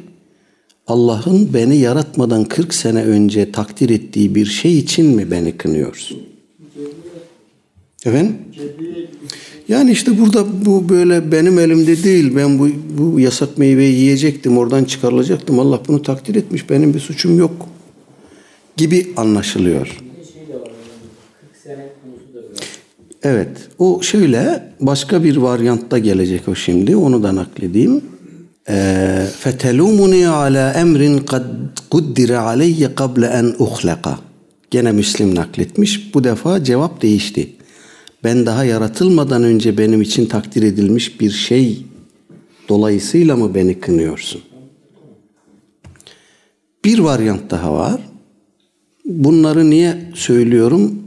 [0.87, 6.17] Allah'ın beni yaratmadan 40 sene önce takdir ettiği bir şey için mi beni kınıyorsun?
[8.05, 8.37] Efendim?
[9.67, 12.35] Yani işte burada bu böyle benim elimde değil.
[12.35, 15.59] Ben bu, bu yasak meyveyi yiyecektim, oradan çıkarılacaktım.
[15.59, 17.67] Allah bunu takdir etmiş, benim bir suçum yok
[18.77, 20.08] gibi anlaşılıyor.
[23.22, 26.96] Evet, o şöyle başka bir varyantta gelecek o şimdi.
[26.96, 28.00] Onu da nakledeyim.
[29.42, 31.44] فَتَلُومُنِي عَلَى اَمْرٍ قَدْ
[31.90, 34.14] قُدِّرَ عَلَيَّ قَبْلَ اَنْ اُخْلَقَ
[34.70, 36.14] Gene Müslim nakletmiş.
[36.14, 37.52] Bu defa cevap değişti.
[38.24, 41.86] Ben daha yaratılmadan önce benim için takdir edilmiş bir şey
[42.68, 44.40] dolayısıyla mı beni kınıyorsun?
[46.84, 48.00] Bir varyant daha var.
[49.04, 51.02] Bunları niye söylüyorum?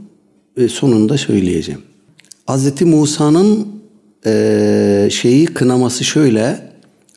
[0.56, 1.80] E, sonunda söyleyeceğim.
[2.47, 2.81] Hz.
[2.81, 3.67] Musa'nın
[4.25, 6.73] e, şeyi kınaması şöyle.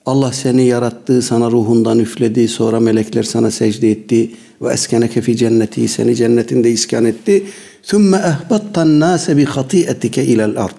[0.07, 4.31] Allah seni yarattı, sana ruhundan üfledi, sonra melekler sana secde etti
[4.63, 7.45] ve eskeneke fi cenneti, seni cennetinde iskan etti.
[7.83, 10.77] Thumma ehbattan nase bi hati'etike ilel ard.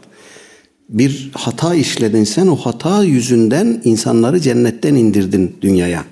[0.90, 6.06] Bir hata işledin sen, o hata yüzünden insanları cennetten indirdin dünyaya.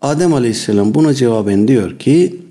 [0.00, 2.43] Adem Aleyhisselam buna cevaben diyor ki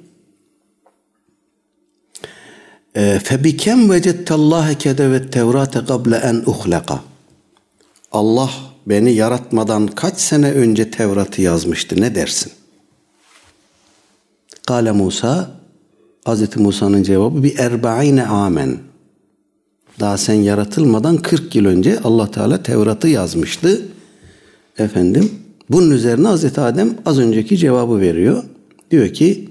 [3.26, 6.98] فَبِكَمْ وَجَدْتَ اللّٰهَ كَدَوَ التَّوْرَاتَ قَبْلَ اَنْ اُخْلَقَ
[8.12, 8.50] Allah
[8.86, 12.52] beni yaratmadan kaç sene önce Tevrat'ı yazmıştı ne dersin?
[14.66, 15.50] Kale Musa
[16.26, 16.56] Hz.
[16.56, 18.78] Musa'nın cevabı bir erba'ine amen.
[20.00, 23.82] Daha sen yaratılmadan 40 yıl önce Allah Teala Tevrat'ı yazmıştı.
[24.78, 25.30] Efendim
[25.70, 26.58] bunun üzerine Hz.
[26.58, 28.44] Adem az önceki cevabı veriyor.
[28.90, 29.48] Diyor ki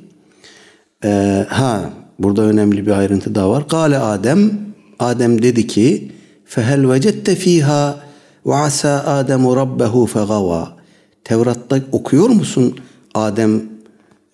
[1.03, 1.89] e, ha
[2.22, 3.68] burada önemli bir ayrıntı daha var.
[3.68, 4.50] Kale Adem
[4.98, 6.12] Adem dedi ki
[6.44, 8.00] fehel vecette fiha
[8.46, 10.76] ve asa Ademu rabbehu fegava.
[11.24, 12.76] Tevrat'ta okuyor musun?
[13.14, 13.62] Adem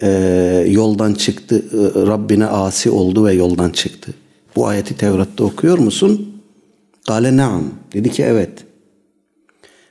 [0.02, 0.08] e,
[0.68, 4.14] yoldan çıktı, e, Rabbine asi oldu ve yoldan çıktı.
[4.56, 6.42] Bu ayeti Tevrat'ta okuyor musun?
[7.06, 7.64] Kale naam.
[7.92, 8.52] Dedi ki evet.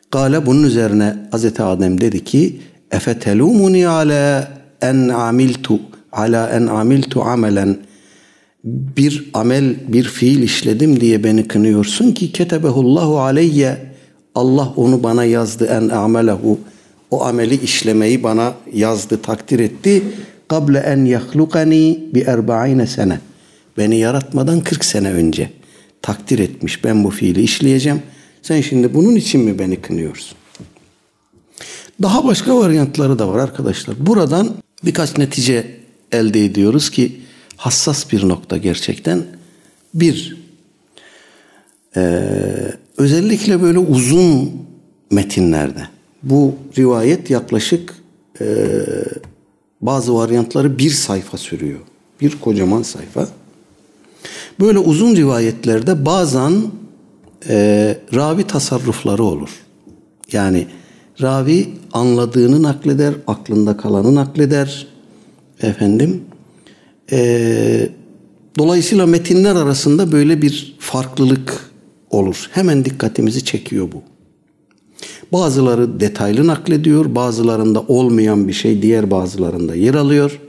[0.09, 5.79] Kale bunun üzerine Hazreti Adem dedi ki efetelumuni ala en amiltu
[6.11, 7.77] ala en amiltu amelen
[8.63, 13.77] bir amel bir fiil işledim diye beni kınıyorsun ki ketebehullahu aleyye
[14.35, 15.65] Allah onu bana yazdı.
[15.65, 16.59] En amelehu.
[17.11, 20.03] O ameli işlemeyi bana yazdı takdir etti.
[20.47, 23.19] Kable en yahlukani bi erba'ine sene.
[23.77, 25.49] Beni yaratmadan 40 sene önce
[26.01, 26.83] takdir etmiş.
[26.83, 28.01] Ben bu fiili işleyeceğim.
[28.41, 30.37] Sen şimdi bunun için mi beni kınıyorsun?
[32.01, 33.95] Daha başka varyantları da var arkadaşlar.
[33.99, 34.49] Buradan
[34.85, 35.67] birkaç netice
[36.11, 37.21] elde ediyoruz ki
[37.57, 39.23] hassas bir nokta gerçekten.
[39.93, 40.37] Bir,
[41.95, 42.21] e,
[42.97, 44.51] özellikle böyle uzun
[45.11, 45.87] metinlerde
[46.23, 47.95] bu rivayet yaklaşık
[48.41, 48.45] e,
[49.81, 51.79] bazı varyantları bir sayfa sürüyor.
[52.21, 53.27] Bir kocaman sayfa.
[54.59, 56.63] Böyle uzun rivayetlerde bazen
[57.49, 59.49] e, ravi tasarrufları olur.
[60.31, 60.67] Yani
[61.21, 64.87] ravi anladığını nakleder, aklında kalanı nakleder.
[65.61, 66.23] Efendim,
[67.11, 67.89] e,
[68.57, 71.71] dolayısıyla metinler arasında böyle bir farklılık
[72.09, 72.49] olur.
[72.51, 74.01] Hemen dikkatimizi çekiyor bu.
[75.33, 80.39] Bazıları detaylı naklediyor, bazılarında olmayan bir şey diğer bazılarında yer alıyor.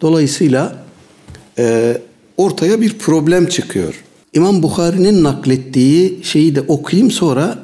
[0.00, 0.84] Dolayısıyla
[1.58, 1.96] e,
[2.36, 4.04] ortaya bir problem çıkıyor.
[4.32, 7.58] İmam Bukhari'nin naklettiği şeyi de okuyayım sonra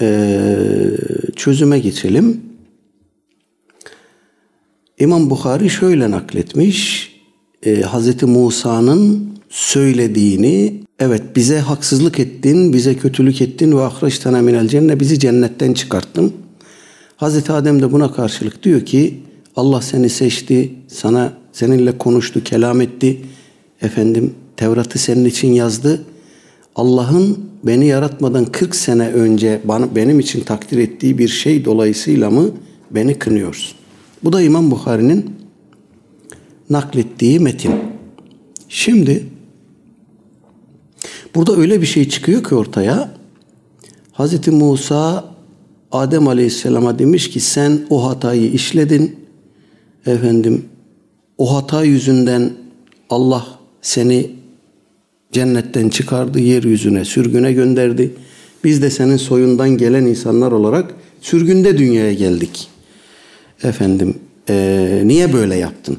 [0.00, 0.38] e,
[1.36, 2.40] çözüme geçelim.
[4.98, 7.07] İmam Bukhari şöyle nakletmiş.
[7.62, 8.22] E, Hz.
[8.22, 15.72] Musa'nın söylediğini evet bize haksızlık ettin, bize kötülük ettin ve ahreçtene minel cenne bizi cennetten
[15.72, 16.32] çıkarttın.
[17.16, 19.20] Hazreti Adem de buna karşılık diyor ki
[19.56, 23.20] Allah seni seçti, sana seninle konuştu, kelam etti.
[23.82, 26.02] Efendim Tevrat'ı senin için yazdı.
[26.76, 32.50] Allah'ın beni yaratmadan 40 sene önce bana, benim için takdir ettiği bir şey dolayısıyla mı
[32.90, 33.78] beni kınıyorsun?
[34.24, 35.37] Bu da İmam Bukhari'nin
[36.70, 37.74] naklettiği metin.
[38.68, 39.26] Şimdi
[41.34, 43.10] burada öyle bir şey çıkıyor ki ortaya.
[44.12, 45.24] Hazreti Musa
[45.92, 49.16] Adem Aleyhisselam'a demiş ki sen o hatayı işledin.
[50.06, 50.64] Efendim
[51.38, 52.52] o hata yüzünden
[53.10, 53.46] Allah
[53.82, 54.30] seni
[55.32, 58.14] cennetten çıkardı, yeryüzüne, sürgüne gönderdi.
[58.64, 62.68] Biz de senin soyundan gelen insanlar olarak sürgünde dünyaya geldik.
[63.62, 64.14] Efendim,
[64.48, 65.98] e, niye böyle yaptın?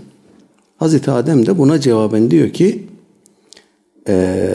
[0.80, 2.84] Hazreti Adem de buna cevaben diyor ki,
[4.07, 4.47] e,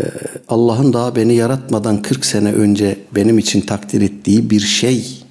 [0.49, 5.25] Allah'ın daha beni yaratmadan 40 sene önce benim için takdir ettiği bir şey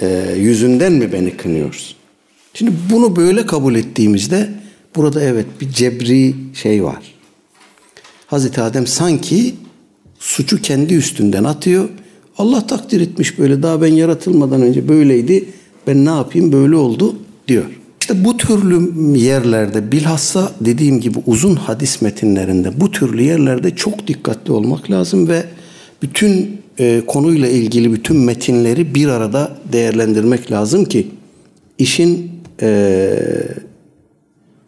[0.00, 1.96] e, yüzünden mi beni kınıyorsun?
[2.54, 4.50] Şimdi bunu böyle kabul ettiğimizde
[4.96, 7.14] burada evet bir cebri şey var.
[8.26, 9.54] Hazreti Adem sanki
[10.18, 11.88] suçu kendi üstünden atıyor.
[12.38, 15.48] Allah takdir etmiş böyle daha ben yaratılmadan önce böyleydi.
[15.86, 17.16] Ben ne yapayım böyle oldu
[17.48, 17.66] diyor.
[18.06, 24.52] İşte bu türlü yerlerde bilhassa dediğim gibi uzun hadis metinlerinde bu türlü yerlerde çok dikkatli
[24.52, 25.44] olmak lazım ve
[26.02, 31.08] bütün e, konuyla ilgili bütün metinleri bir arada değerlendirmek lazım ki
[31.78, 32.32] işin
[32.62, 33.18] e,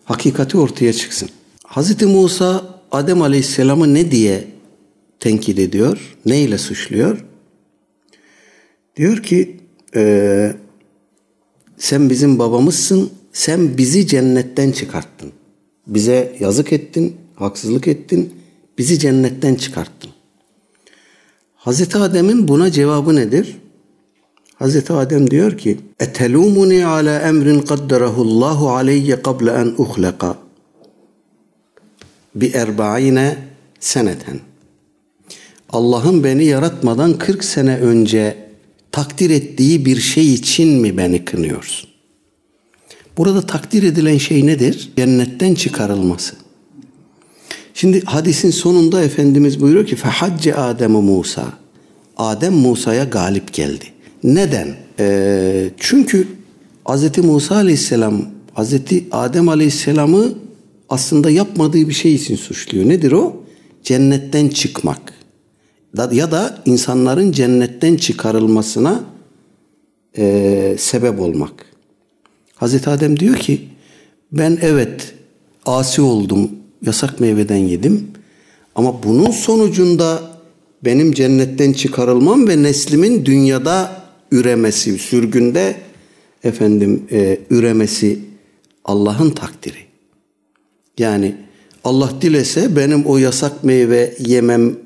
[0.04, 1.28] hakikati ortaya çıksın.
[1.64, 4.44] Hazreti Musa Adem Aleyhisselam'ı ne diye
[5.20, 6.16] tenkit ediyor?
[6.26, 7.24] Ne ile suçluyor?
[8.96, 9.56] Diyor ki
[9.94, 10.52] e,
[11.76, 15.32] sen bizim babamızsın, sen bizi cennetten çıkarttın.
[15.86, 18.32] Bize yazık ettin, haksızlık ettin,
[18.78, 20.10] bizi cennetten çıkarttın.
[21.56, 23.56] Hazreti Adem'in buna cevabı nedir?
[24.54, 30.38] Hazreti Adem diyor ki: "Etelumuni ala emrin qaddarahu Allahu aleyye qabla en uhlaka
[32.34, 33.38] bi erba'ine
[33.80, 34.40] seneten."
[35.70, 38.36] Allah'ın beni yaratmadan 40 sene önce
[38.92, 41.87] takdir ettiği bir şey için mi beni kınıyorsun?
[43.18, 44.92] Burada takdir edilen şey nedir?
[44.96, 46.34] Cennetten çıkarılması.
[47.74, 51.44] Şimdi hadisin sonunda Efendimiz buyuruyor ki fehacce Adem Musa.
[52.16, 53.84] Adem Musa'ya galip geldi.
[54.24, 54.76] Neden?
[55.00, 56.28] Ee, çünkü
[56.88, 57.18] Hz.
[57.18, 58.22] Musa Aleyhisselam
[58.56, 58.74] Hz.
[59.12, 60.32] Adem Aleyhisselam'ı
[60.88, 62.88] aslında yapmadığı bir şey için suçluyor.
[62.88, 63.42] Nedir o?
[63.82, 65.12] Cennetten çıkmak.
[66.12, 69.00] Ya da insanların cennetten çıkarılmasına
[70.18, 71.67] e, sebep olmak.
[72.58, 73.68] Hazreti Adem diyor ki
[74.32, 75.14] ben evet
[75.66, 76.50] asi oldum,
[76.86, 78.06] yasak meyveden yedim
[78.74, 80.22] ama bunun sonucunda
[80.84, 84.02] benim cennetten çıkarılmam ve neslimin dünyada
[84.32, 85.76] üremesi, sürgünde
[86.44, 88.18] efendim e, üremesi
[88.84, 89.78] Allah'ın takdiri.
[90.98, 91.34] Yani
[91.84, 94.76] Allah dilese benim o yasak meyve yemem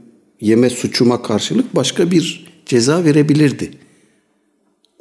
[0.41, 3.71] yeme suçuma karşılık başka bir ceza verebilirdi.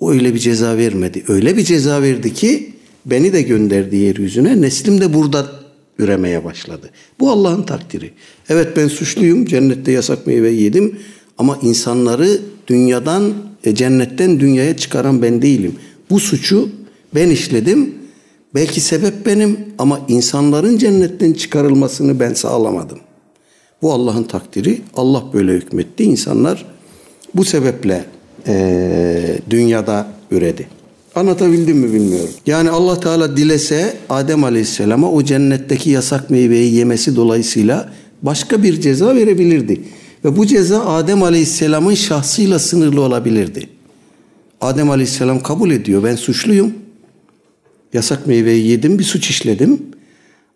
[0.01, 1.23] O öyle bir ceza vermedi.
[1.27, 2.73] Öyle bir ceza verdi ki
[3.05, 4.61] beni de gönderdi yeryüzüne.
[4.61, 5.51] Neslim de burada
[5.99, 6.89] üremeye başladı.
[7.19, 8.11] Bu Allah'ın takdiri.
[8.49, 9.45] Evet ben suçluyum.
[9.45, 10.99] Cennette yasak meyve yedim.
[11.37, 13.33] Ama insanları dünyadan,
[13.63, 15.75] e, cennetten dünyaya çıkaran ben değilim.
[16.09, 16.69] Bu suçu
[17.15, 17.95] ben işledim.
[18.55, 22.99] Belki sebep benim ama insanların cennetten çıkarılmasını ben sağlamadım.
[23.81, 24.81] Bu Allah'ın takdiri.
[24.95, 26.03] Allah böyle hükmetti.
[26.03, 26.65] İnsanlar
[27.35, 28.05] bu sebeple
[28.47, 30.67] e, dünyada üredi.
[31.15, 32.29] Anlatabildim mi bilmiyorum.
[32.45, 37.89] Yani Allah Teala dilese Adem Aleyhisselam'a o cennetteki yasak meyveyi yemesi dolayısıyla
[38.21, 39.81] başka bir ceza verebilirdi.
[40.25, 43.69] Ve bu ceza Adem Aleyhisselam'ın şahsıyla sınırlı olabilirdi.
[44.61, 46.03] Adem Aleyhisselam kabul ediyor.
[46.03, 46.73] Ben suçluyum.
[47.93, 49.81] Yasak meyveyi yedim, bir suç işledim.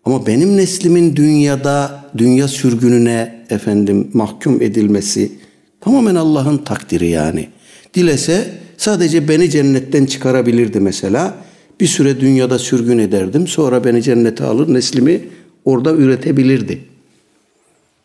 [0.04, 5.32] Ama benim neslimin dünyada dünya sürgününe efendim mahkum edilmesi
[5.80, 7.48] tamamen Allah'ın takdiri yani.
[7.96, 11.34] Dilese sadece beni cennetten çıkarabilirdi mesela.
[11.80, 13.46] Bir süre dünyada sürgün ederdim.
[13.46, 15.20] Sonra beni cennete alır, neslimi
[15.64, 16.80] orada üretebilirdi.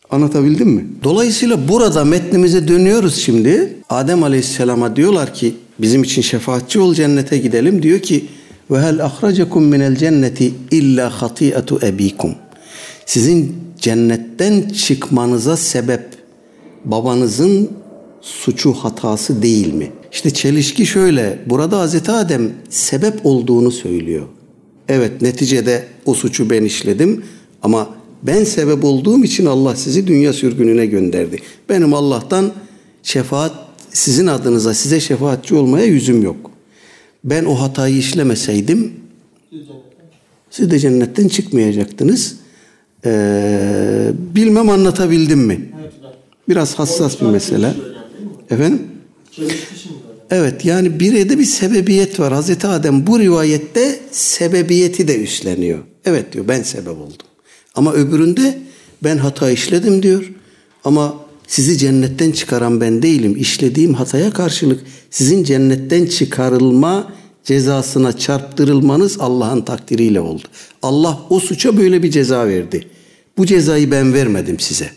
[0.10, 0.86] Anlatabildim mi?
[1.04, 3.74] Dolayısıyla burada metnimize dönüyoruz şimdi.
[3.90, 7.84] Adem Aleyhisselam'a diyorlar ki bizim için şefaatçi ol cennete gidelim.
[7.84, 8.26] Diyor ki
[8.72, 12.32] ve hel ahracekum minel cenneti illa hati'atu ebikum.
[13.06, 16.02] Sizin cennetten çıkmanıza sebep
[16.86, 17.70] babanızın
[18.22, 19.92] suçu hatası değil mi?
[20.12, 21.40] İşte çelişki şöyle.
[21.46, 24.28] Burada Hazreti Adem sebep olduğunu söylüyor.
[24.88, 27.24] Evet neticede o suçu ben işledim
[27.64, 27.90] Ama
[28.24, 31.42] ben sebep olduğum için Allah sizi dünya sürgününe gönderdi.
[31.70, 32.52] Benim Allah'tan
[33.04, 33.52] şefaat
[33.90, 36.52] sizin adınıza size şefaatçi olmaya yüzüm yok.
[37.24, 38.94] Ben o hatayı işlemeseydim
[40.50, 42.36] siz de cennetten çıkmayacaktınız.
[43.06, 45.72] Ee, bilmem anlatabildim mi?
[46.50, 47.74] Biraz hassas bir mesele.
[48.52, 48.82] Efendim?
[50.32, 52.34] Evet yani bir de bir sebebiyet var.
[52.34, 55.80] Hazreti Adem bu rivayette sebebiyeti de üstleniyor.
[56.06, 57.28] Evet diyor ben sebep oldum.
[57.76, 58.60] Ama öbüründe
[59.04, 60.32] ben hata işledim diyor.
[60.84, 61.16] Ama
[61.48, 63.36] sizi cennetten çıkaran ben değilim.
[63.38, 70.44] İşlediğim hataya karşılık sizin cennetten çıkarılma cezasına çarptırılmanız Allah'ın takdiriyle oldu.
[70.82, 72.88] Allah o suça böyle bir ceza verdi.
[73.38, 74.90] Bu cezayı ben vermedim size.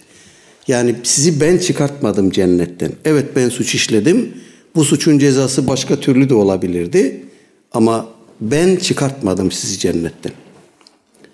[0.68, 2.92] Yani sizi ben çıkartmadım cennetten.
[3.04, 4.34] Evet ben suç işledim.
[4.74, 7.24] Bu suçun cezası başka türlü de olabilirdi.
[7.72, 8.06] Ama
[8.40, 10.32] ben çıkartmadım sizi cennetten.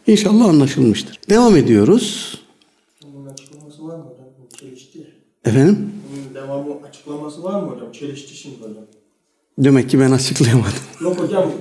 [0.07, 1.21] İnşallah anlaşılmıştır.
[1.31, 2.35] Devam ediyoruz.
[3.15, 4.27] Bunun açıklaması var mı hocam?
[4.43, 5.07] Bu çelişki.
[5.45, 5.91] Efendim?
[6.13, 7.93] Bunun devamı açıklaması var mı hocam?
[7.93, 8.85] Çelişki şimdi hocam.
[9.59, 10.83] Demek ki ben açıklayamadım.
[11.01, 11.53] Yok hocam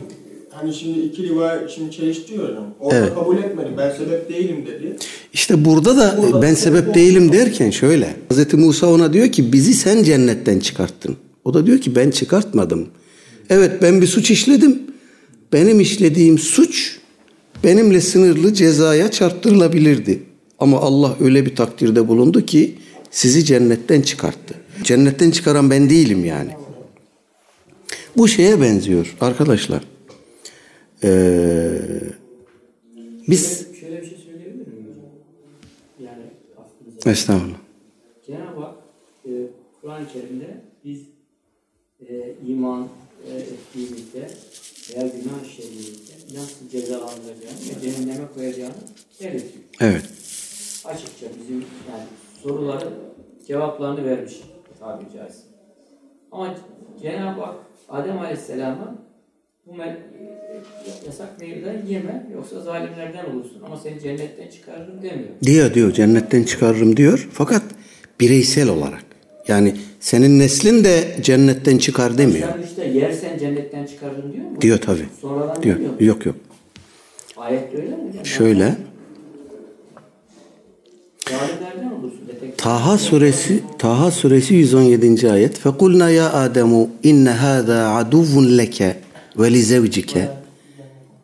[0.62, 2.66] hani şimdi iki rivayet şimdi çelişti diyor hocam.
[2.80, 3.14] Orada Evet.
[3.16, 3.70] kabul etmedi.
[3.78, 4.96] Ben sebep değilim dedi.
[5.34, 8.16] İşte burada da Burada ben sebep sebep değilim derken şöyle.
[8.32, 8.54] Hz.
[8.54, 11.18] Musa ona diyor ki bizi sen cennetten çıkarttın.
[11.46, 12.88] O da diyor ki ben çıkartmadım.
[13.50, 14.82] Evet ben bir suç işledim.
[15.54, 17.00] Benim işlediğim suç
[17.64, 20.24] benimle sınırlı cezaya çarptırılabilirdi.
[20.60, 22.76] Ama Allah öyle bir takdirde bulundu ki
[23.12, 24.56] sizi cennetten çıkarttı.
[24.84, 26.52] Cennetten çıkaran ben değilim yani.
[28.18, 29.84] Bu şeye benziyor arkadaşlar.
[31.04, 31.82] Ee,
[33.28, 35.12] biz Şöyle bir şey söyleyebilir miyim hocam?
[36.00, 36.24] Yani
[36.58, 37.12] aklınıza.
[37.12, 37.58] Estağfurullah.
[38.28, 38.76] Cenab-ı Hak
[39.26, 39.30] e,
[39.82, 41.02] Kur'an-ı Kerim'de biz
[42.10, 42.88] e, iman
[43.28, 44.28] e, ettiğimizde
[44.90, 48.74] veya günah işlediğimizde nasıl cezalandıracağını ve cehenneme koyacağını
[49.22, 49.64] belirtiyor.
[49.80, 50.04] Evet.
[50.86, 52.04] Açıkça bizim yani
[52.44, 52.90] soruları
[53.48, 54.42] cevaplarını vermiş
[54.80, 55.44] tabiri caizse.
[56.32, 56.56] Ama
[57.02, 57.56] Cenab-ı Hak
[57.90, 59.09] Adem Aleyhisselam'a
[59.68, 59.74] bu
[61.08, 65.30] yasak meyveden yeme yoksa zalimlerden olursun ama seni cennetten çıkarırım demiyor.
[65.44, 67.30] Diyor diyor cennetten çıkarırım diyor.
[67.34, 67.64] Fakat
[68.20, 69.06] bireysel olarak.
[69.48, 72.50] Yani senin neslin de cennetten çıkar demiyor.
[72.60, 74.62] Sen işte yersen cennetten çıkarırım diyor mu?
[74.62, 75.02] Diyor tabi.
[75.22, 75.76] Sonradan Diyor.
[75.76, 76.04] demiyor mu?
[76.06, 76.36] Yok yok.
[77.38, 78.12] Ayette öyle mi?
[78.16, 78.76] Yani Şöyle.
[82.58, 85.32] Taha suresi Taha suresi 117.
[85.32, 85.60] ayet.
[85.60, 88.96] Fekulna ya Ademu inne hâzâ aduvvun leke
[89.38, 90.30] ve li zevcike.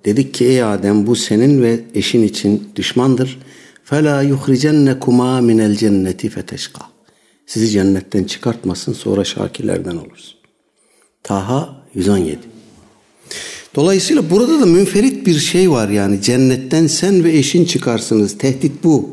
[0.05, 3.39] Dedik ki ey Adem bu senin ve eşin için düşmandır.
[3.83, 6.81] Fela yuhricennekuma minel cenneti feteşka.
[7.45, 10.35] Sizi cennetten çıkartmasın sonra şakirlerden olursun.
[11.23, 12.39] Taha 117.
[13.75, 18.37] Dolayısıyla burada da münferit bir şey var yani cennetten sen ve eşin çıkarsınız.
[18.37, 19.09] Tehdit bu.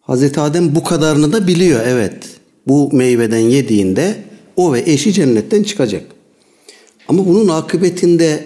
[0.00, 2.24] Hazreti Adem bu kadarını da biliyor evet.
[2.66, 4.16] Bu meyveden yediğinde
[4.56, 6.15] o ve eşi cennetten çıkacak.
[7.08, 8.44] Ama bunun akıbetinde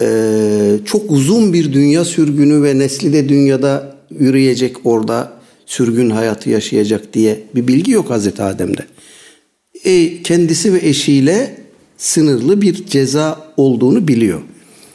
[0.00, 5.32] eee, çok uzun bir dünya sürgünü ve nesli de dünyada yürüyecek orada
[5.66, 8.86] sürgün hayatı yaşayacak diye bir bilgi yok Hazreti Adem'de.
[9.84, 11.56] E, kendisi ve eşiyle
[11.96, 14.40] sınırlı bir ceza olduğunu biliyor.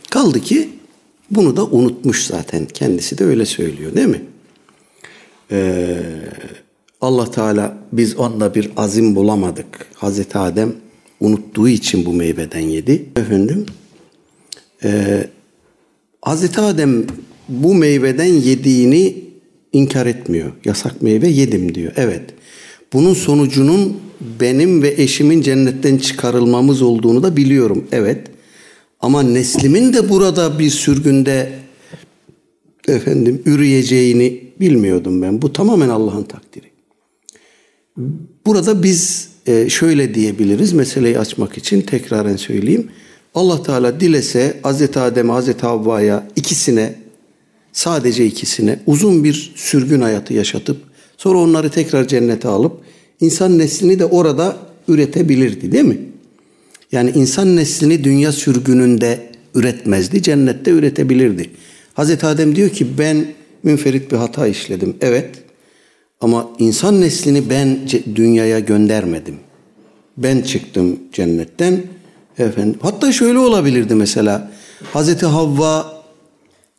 [0.10, 0.70] Kaldı ki
[1.32, 2.66] bunu da unutmuş zaten.
[2.66, 4.22] Kendisi de öyle söylüyor değil mi?
[5.52, 5.98] Ee,
[7.02, 9.88] Allah Teala biz onunla bir azim bulamadık.
[9.94, 10.74] Hazreti Adem
[11.20, 13.06] unuttuğu için bu meyveden yedi.
[13.16, 13.66] Efendim
[14.84, 15.28] ee,
[16.22, 17.06] Hazreti Adem
[17.50, 19.24] bu meyveden yediğini
[19.74, 20.52] inkar etmiyor.
[20.66, 21.92] Yasak meyve yedim diyor.
[21.96, 22.22] Evet.
[22.94, 23.98] Bunun sonucunun
[24.40, 27.88] benim ve eşimin cennetten çıkarılmamız olduğunu da biliyorum.
[27.92, 28.28] Evet.
[29.00, 31.52] Ama neslimin de burada bir sürgünde
[32.88, 35.42] efendim üreyeceğini bilmiyordum ben.
[35.42, 36.66] Bu tamamen Allah'ın takdiri.
[38.46, 42.88] Burada biz e, şöyle diyebiliriz meseleyi açmak için tekraren söyleyeyim.
[43.36, 46.96] Allah Teala dilese Hazreti Adem'e Hazreti Havva'ya ikisine
[47.74, 50.78] sadece ikisine uzun bir sürgün hayatı yaşatıp
[51.18, 52.82] sonra onları tekrar cennete alıp
[53.20, 55.98] insan neslini de orada üretebilirdi değil mi?
[56.92, 59.20] Yani insan neslini dünya sürgününde
[59.56, 61.50] üretmezdi, cennette üretebilirdi.
[61.94, 63.26] Hazreti Adem diyor ki ben
[63.64, 64.96] münferit bir hata işledim.
[65.02, 65.43] Evet
[66.24, 67.80] ama insan neslini ben
[68.16, 69.36] dünyaya göndermedim.
[70.18, 71.82] Ben çıktım cennetten.
[72.40, 74.52] Efendim, hatta şöyle olabilirdi mesela.
[74.94, 76.04] Hazreti Havva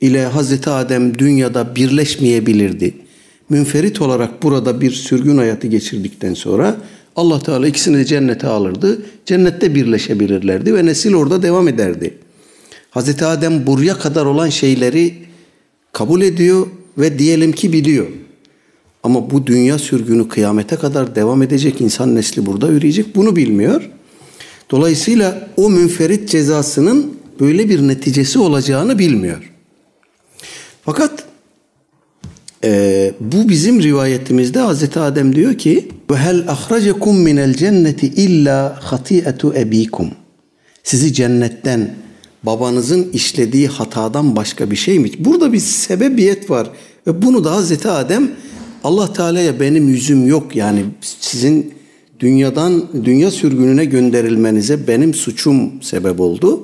[0.01, 2.95] ile Hazreti Adem dünyada birleşmeyebilirdi.
[3.49, 6.77] Münferit olarak burada bir sürgün hayatı geçirdikten sonra
[7.17, 9.03] Allah Teala ikisini de cennete alırdı.
[9.27, 12.15] Cennette birleşebilirlerdi ve nesil orada devam ederdi.
[12.91, 15.15] Hazreti Adem buraya kadar olan şeyleri
[15.93, 16.67] kabul ediyor
[16.99, 18.07] ve diyelim ki biliyor.
[19.05, 23.91] Ama bu dünya sürgünü kıyamete kadar devam edecek insan nesli burada üreyecek bunu bilmiyor.
[24.71, 29.53] Dolayısıyla o münferit cezasının böyle bir neticesi olacağını bilmiyor.
[30.85, 31.25] Fakat
[32.65, 39.55] e, bu bizim rivayetimizde Hazreti Adem diyor ki ve hel ahracekum minel cenneti illa hatiyetu
[39.55, 40.11] ebikum.
[40.83, 41.95] Sizi cennetten
[42.43, 45.11] babanızın işlediği hatadan başka bir şey mi?
[45.19, 46.71] Burada bir sebebiyet var
[47.07, 48.31] ve bunu da Hazreti Adem
[48.85, 50.85] Allah Teala'ya benim yüzüm yok yani
[51.21, 51.75] sizin
[52.21, 56.63] dünyadan dünya sürgününe gönderilmenize benim suçum sebep oldu.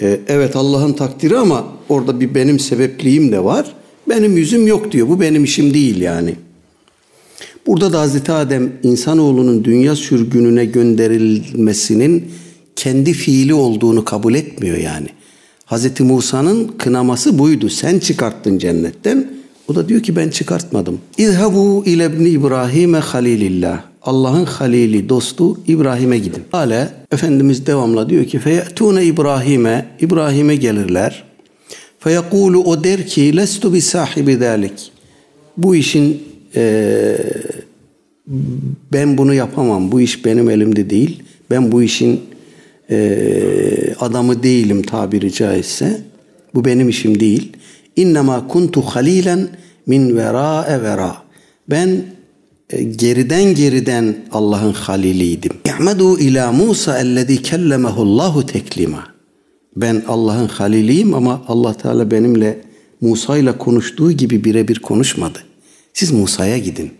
[0.00, 3.74] Ee, evet Allah'ın takdiri ama orada bir benim sebepliğim de var.
[4.08, 5.08] Benim yüzüm yok diyor.
[5.08, 6.34] Bu benim işim değil yani.
[7.66, 12.30] Burada da Hazreti Adem insanoğlunun dünya sürgününe gönderilmesinin
[12.76, 15.08] kendi fiili olduğunu kabul etmiyor yani.
[15.64, 17.68] Hazreti Musa'nın kınaması buydu.
[17.68, 19.41] Sen çıkarttın cennetten.
[19.72, 21.00] O da diyor ki ben çıkartmadım.
[21.18, 23.82] İzhabu ile ibni İbrahim'e halilillah.
[24.02, 26.42] Allah'ın halili, dostu İbrahim'e gidin.
[26.50, 31.24] Hala Efendimiz devamla diyor ki feyetune İbrahim'e İbrahim'e gelirler.
[31.98, 34.92] Feyekulu o der ki lestu bi sahibi dalik.
[35.56, 36.22] Bu işin
[36.56, 37.16] e,
[38.92, 39.92] ben bunu yapamam.
[39.92, 41.22] Bu iş benim elimde değil.
[41.50, 42.20] Ben bu işin
[42.90, 46.00] e, adamı değilim tabiri caizse.
[46.54, 47.52] Bu benim işim değil.
[47.96, 49.48] İnnemâ kuntu halilen
[49.86, 51.16] min verâe vera.
[51.70, 52.04] Ben
[52.70, 55.52] e, geriden geriden Allah'ın haliliydim.
[55.78, 59.06] İ'medu ila Musa ellezî kellemehullahu teklima.
[59.76, 62.60] Ben Allah'ın haliliyim ama Allah Teala benimle
[63.00, 65.38] Musa ile konuştuğu gibi birebir konuşmadı.
[65.92, 66.92] Siz Musa'ya gidin.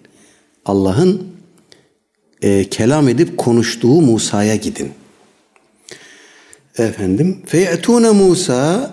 [0.64, 1.22] Allah'ın
[2.42, 4.88] e, kelam edip konuştuğu Musa'ya gidin.
[6.78, 8.90] Efendim, feyetune Musa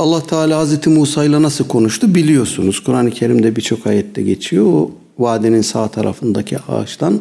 [0.00, 2.80] Allah Teala Hazreti Musa ile nasıl konuştu biliyorsunuz.
[2.80, 4.66] Kur'an-ı Kerim'de birçok ayette geçiyor.
[4.66, 7.20] O vadenin sağ tarafındaki ağaçtan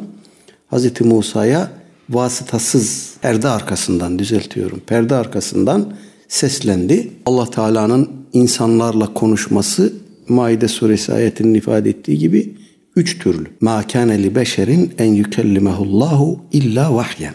[0.68, 1.72] Hazreti Musa'ya
[2.10, 4.82] vasıtasız perde arkasından düzeltiyorum.
[4.88, 5.94] Perde arkasından
[6.28, 7.12] seslendi.
[7.26, 9.94] Allah Teala'nın insanlarla konuşması
[10.28, 12.56] Maide suresi ayetinin ifade ettiği gibi
[12.96, 13.48] üç türlü.
[13.62, 17.34] Ma kâne li beşerin en yükellimehullahu illa vahyen.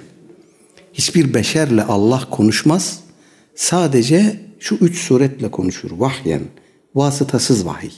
[0.95, 3.01] Hiçbir beşerle Allah konuşmaz.
[3.55, 5.91] Sadece şu üç suretle konuşur.
[5.91, 6.41] Vahyen,
[6.95, 7.91] vasıtasız vahiy.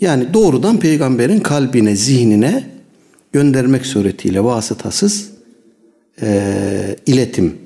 [0.00, 2.70] Yani doğrudan peygamberin kalbine, zihnine
[3.32, 5.30] göndermek suretiyle vasıtasız
[6.22, 7.56] e, iletim.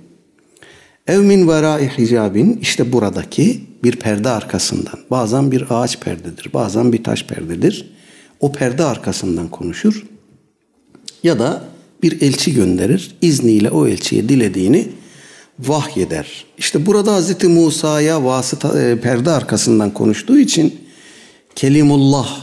[1.06, 4.98] Ev min verai hicabin işte buradaki bir perde arkasından.
[5.10, 7.90] Bazen bir ağaç perdedir, bazen bir taş perdedir.
[8.40, 10.04] O perde arkasından konuşur.
[11.22, 11.64] Ya da
[12.02, 13.16] bir elçi gönderir.
[13.22, 14.88] izniyle o elçiye dilediğini
[15.66, 16.44] vahyeder.
[16.58, 17.44] İşte burada Hz.
[17.44, 20.74] Musa'ya vasıta e, perde arkasından konuştuğu için
[21.54, 22.40] Kelimullah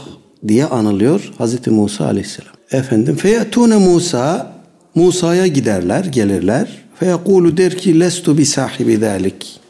[0.48, 1.66] diye anılıyor Hz.
[1.66, 2.52] Musa aleyhisselam.
[2.72, 4.52] Efendim feyetune Musa
[4.94, 6.68] Musa'ya giderler, gelirler.
[6.94, 9.60] Feyekulu der ki lestu bi sahibi dalik.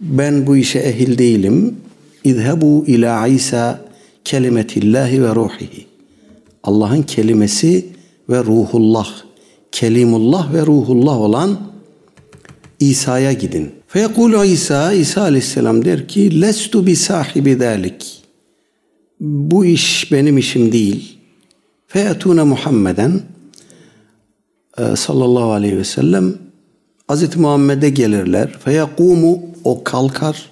[0.00, 1.76] Ben bu işe ehil değilim.
[2.24, 3.80] İzhebu ila İsa
[4.24, 5.86] kelimetillahi ve ruhihi.
[6.62, 7.86] Allah'ın kelimesi
[8.30, 9.08] ve ruhullah.
[9.72, 11.58] Kelimullah ve ruhullah olan
[12.80, 13.70] İsa'ya gidin.
[13.86, 18.22] Feyekulu İsa, İsa aleyhisselam der ki lestu bi sahibi dalik.
[19.20, 21.18] Bu iş benim işim değil.
[21.86, 23.20] Feyetune Muhammeden
[24.78, 26.34] e, sallallahu aleyhi ve sellem
[27.10, 27.36] Hz.
[27.36, 28.52] Muhammed'e gelirler.
[28.64, 30.50] Feyekumu o kalkar.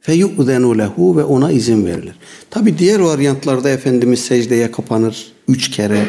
[0.00, 2.14] Feyu'zenu lehu ve ona izin verilir.
[2.50, 6.06] Tabi diğer varyantlarda Efendimiz secdeye kapanır üç kere.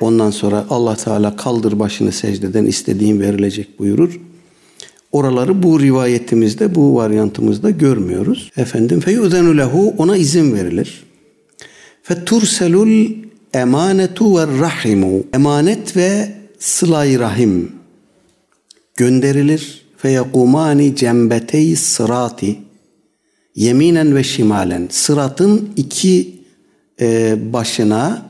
[0.00, 4.20] Ondan sonra Allah Teala kaldır başını secdeden istediğin verilecek buyurur.
[5.12, 8.50] Oraları bu rivayetimizde, bu varyantımızda görmüyoruz.
[8.56, 11.04] Efendim feyu'zenu lehu ona izin verilir.
[12.02, 13.10] Feturselul
[13.52, 15.22] emanetu ve rahimu.
[15.32, 17.72] Emanet ve sıla rahim
[18.96, 19.86] gönderilir.
[19.96, 22.58] Feyekumani cembetey sırati
[23.54, 24.88] yeminen ve şimalen.
[24.90, 26.40] Sıratın iki
[27.00, 28.26] e, başına,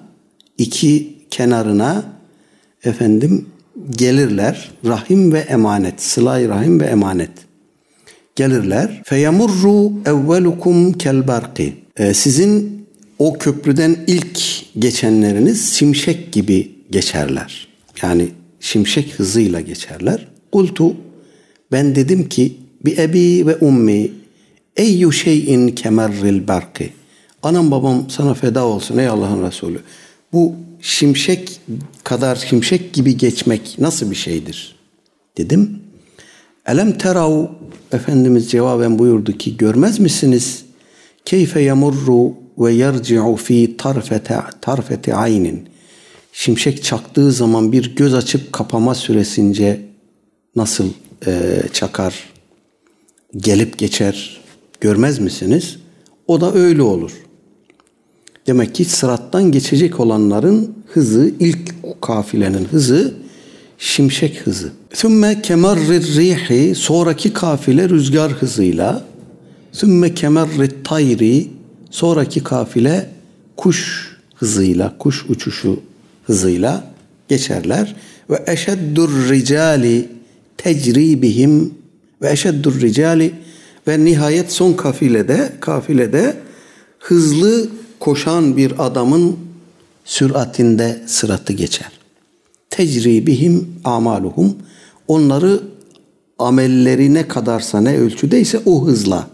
[0.58, 2.04] iki kenarına
[2.84, 3.46] efendim
[3.90, 4.70] gelirler.
[4.86, 6.02] Rahim ve emanet.
[6.02, 7.30] Sıla rahim ve emanet.
[8.36, 9.02] Gelirler.
[9.04, 11.74] Feyemurru evvelukum kel barki.
[11.96, 12.86] E, sizin
[13.18, 14.40] o köprüden ilk
[14.78, 17.68] geçenleriniz şimşek gibi geçerler.
[18.02, 18.28] Yani
[18.60, 20.28] şimşek hızıyla geçerler.
[20.52, 20.96] Kultu
[21.72, 24.10] ben dedim ki bi ebi ve ummi
[24.76, 26.92] eyyu şeyin kemerril barki.
[27.42, 29.80] Anam babam sana feda olsun ey Allah'ın Resulü.
[30.32, 31.60] Bu şimşek
[32.04, 34.76] kadar şimşek gibi geçmek nasıl bir şeydir?
[35.38, 35.78] Dedim.
[36.66, 37.46] Elem terav
[37.92, 40.64] Efendimiz cevaben buyurdu ki görmez misiniz?
[41.24, 45.68] Keyfe yemurru ve yerci'u fi tarfete tarfete aynin.
[46.32, 49.80] Şimşek çaktığı zaman bir göz açıp kapama süresince
[50.56, 50.88] nasıl
[51.26, 52.14] e, çakar,
[53.36, 54.40] gelip geçer
[54.80, 55.78] görmez misiniz?
[56.26, 57.12] O da öyle olur.
[58.50, 61.58] Demek ki sırattan geçecek olanların hızı, ilk
[62.02, 63.14] kafilenin hızı
[63.78, 64.72] şimşek hızı.
[64.92, 69.04] Sümme kemerrir rihi sonraki kafile rüzgar hızıyla
[69.72, 71.48] sümme kemerrit tayri
[71.90, 73.10] sonraki kafile
[73.56, 75.80] kuş hızıyla, kuş uçuşu
[76.24, 76.84] hızıyla
[77.28, 77.96] geçerler.
[78.30, 80.08] Ve eşeddur ricali
[80.56, 81.74] tecri bihim
[82.22, 83.32] ve eşeddur ricali
[83.88, 86.36] ve nihayet son kafilede kafilede
[86.98, 87.68] hızlı
[88.00, 89.36] koşan bir adamın
[90.04, 91.90] süratinde sıratı geçer.
[92.70, 94.56] Tecri bihim amaluhum
[95.08, 95.60] onları
[96.38, 99.26] amelleri ne kadarsa ne ölçüdeyse o hızla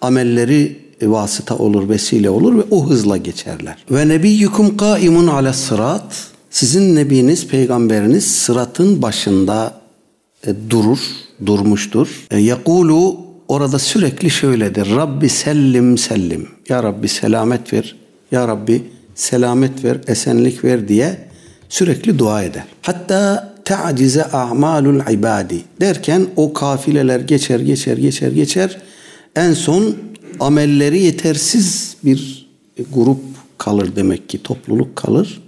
[0.00, 3.84] amelleri vasıta olur, vesile olur ve o hızla geçerler.
[3.90, 9.80] Ve nebiyyukum kaimun ala sırat sizin nebiniz, peygamberiniz sıratın başında
[10.46, 10.98] e, durur,
[11.46, 12.26] durmuştur.
[12.30, 13.20] E, yakulu
[13.52, 14.90] orada sürekli şöyledir.
[14.96, 16.48] Rabbi sellim sellim.
[16.68, 17.96] Ya Rabbi selamet ver.
[18.30, 18.82] Ya Rabbi
[19.14, 21.28] selamet ver, esenlik ver diye
[21.68, 22.64] sürekli dua eder.
[22.82, 28.78] Hatta te'acize a'malul ibadi derken o kafileler geçer geçer geçer geçer.
[29.36, 29.96] En son
[30.40, 32.48] amelleri yetersiz bir
[32.92, 33.20] grup
[33.58, 35.42] kalır demek ki topluluk kalır.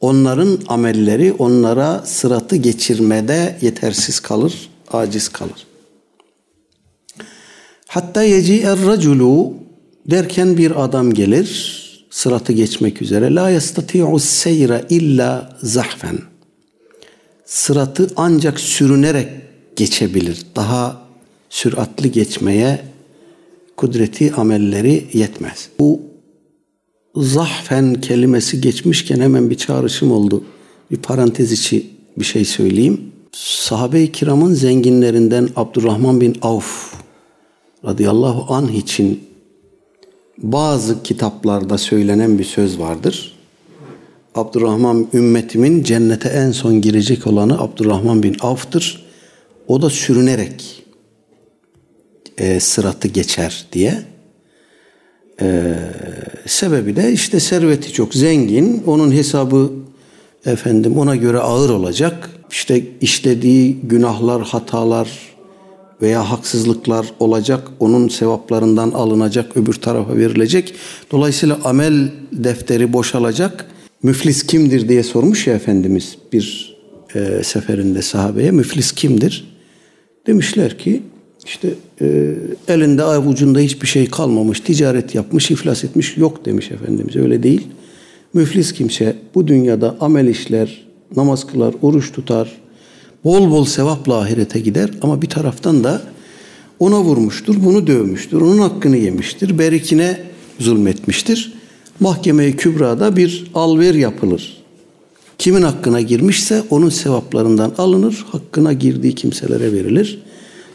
[0.00, 5.67] Onların amelleri onlara sıratı geçirmede yetersiz kalır, aciz kalır.
[7.88, 9.54] Hatta yeci'er raculu
[10.10, 11.78] derken bir adam gelir
[12.10, 13.34] sıratı geçmek üzere.
[13.34, 16.18] La yastati'u seyre illa zahfen.
[17.44, 19.28] Sıratı ancak sürünerek
[19.76, 20.38] geçebilir.
[20.56, 21.02] Daha
[21.50, 22.80] süratli geçmeye
[23.76, 25.68] kudreti amelleri yetmez.
[25.78, 26.00] Bu
[27.16, 30.44] zahfen kelimesi geçmişken hemen bir çağrışım oldu.
[30.90, 31.86] Bir parantez içi
[32.18, 33.00] bir şey söyleyeyim.
[33.32, 36.97] Sahabe-i kiramın zenginlerinden Abdurrahman bin Avf
[37.84, 39.28] radıyallahu anh için
[40.38, 43.38] bazı kitaplarda söylenen bir söz vardır.
[44.34, 49.08] Abdurrahman ümmetimin cennete en son girecek olanı Abdurrahman bin Avf'tır.
[49.68, 50.84] O da sürünerek
[52.38, 54.02] e, sıratı geçer diye.
[55.40, 55.74] E,
[56.46, 58.82] sebebi de işte serveti çok zengin.
[58.86, 59.70] Onun hesabı
[60.46, 62.30] efendim ona göre ağır olacak.
[62.50, 65.08] İşte işlediği günahlar, hatalar
[66.02, 67.68] veya haksızlıklar olacak.
[67.80, 70.74] Onun sevaplarından alınacak, öbür tarafa verilecek.
[71.12, 73.66] Dolayısıyla amel defteri boşalacak.
[74.02, 76.76] Müflis kimdir diye sormuş ya Efendimiz bir
[77.14, 78.50] e, seferinde sahabeye.
[78.50, 79.58] Müflis kimdir?
[80.26, 81.02] Demişler ki
[81.46, 82.34] işte e,
[82.68, 87.16] elinde avucunda hiçbir şey kalmamış, ticaret yapmış, iflas etmiş yok demiş Efendimiz.
[87.16, 87.66] Öyle değil.
[88.34, 90.86] Müflis kimse bu dünyada amel işler,
[91.16, 92.56] namaz kılar, oruç tutar,
[93.24, 96.02] bol bol sevapla ahirete gider ama bir taraftan da
[96.78, 100.20] ona vurmuştur, bunu dövmüştür, onun hakkını yemiştir, berikine
[100.58, 101.52] zulmetmiştir.
[102.00, 104.58] Mahkeme-i Kübra'da bir alver yapılır.
[105.38, 110.22] Kimin hakkına girmişse onun sevaplarından alınır, hakkına girdiği kimselere verilir.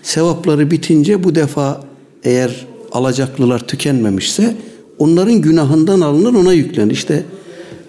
[0.03, 1.83] Sevapları bitince bu defa
[2.23, 4.55] eğer alacaklılar tükenmemişse
[4.97, 6.91] onların günahından alınır ona yüklenir.
[6.91, 7.23] İşte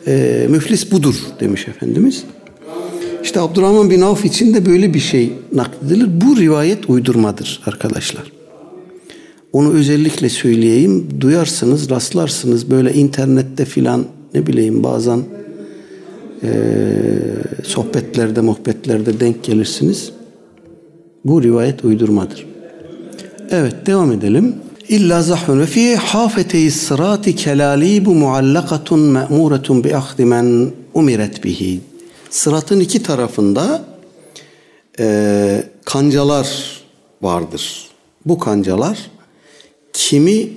[0.06, 2.24] e, müflis budur demiş Efendimiz.
[3.24, 6.08] İşte Abdurrahman bin Avf için de böyle bir şey nakledilir.
[6.20, 8.32] Bu rivayet uydurmadır arkadaşlar.
[9.52, 11.08] Onu özellikle söyleyeyim.
[11.20, 14.04] Duyarsınız, rastlarsınız böyle internette filan
[14.34, 15.22] ne bileyim bazen
[16.42, 16.48] e,
[17.62, 20.12] sohbetlerde, muhbetlerde denk gelirsiniz.
[21.24, 22.46] Bu rivayet uydurmadır.
[23.50, 24.54] Evet devam edelim.
[24.88, 31.80] İlla zahfun ve fi hafeteyi sırati kelalibu muallakatun me'muretun bi ahdi men umiret bihi.
[32.34, 33.84] Sıratın iki tarafında
[34.98, 36.80] e, kancalar
[37.22, 37.88] vardır.
[38.26, 39.10] Bu kancalar
[39.92, 40.52] kimi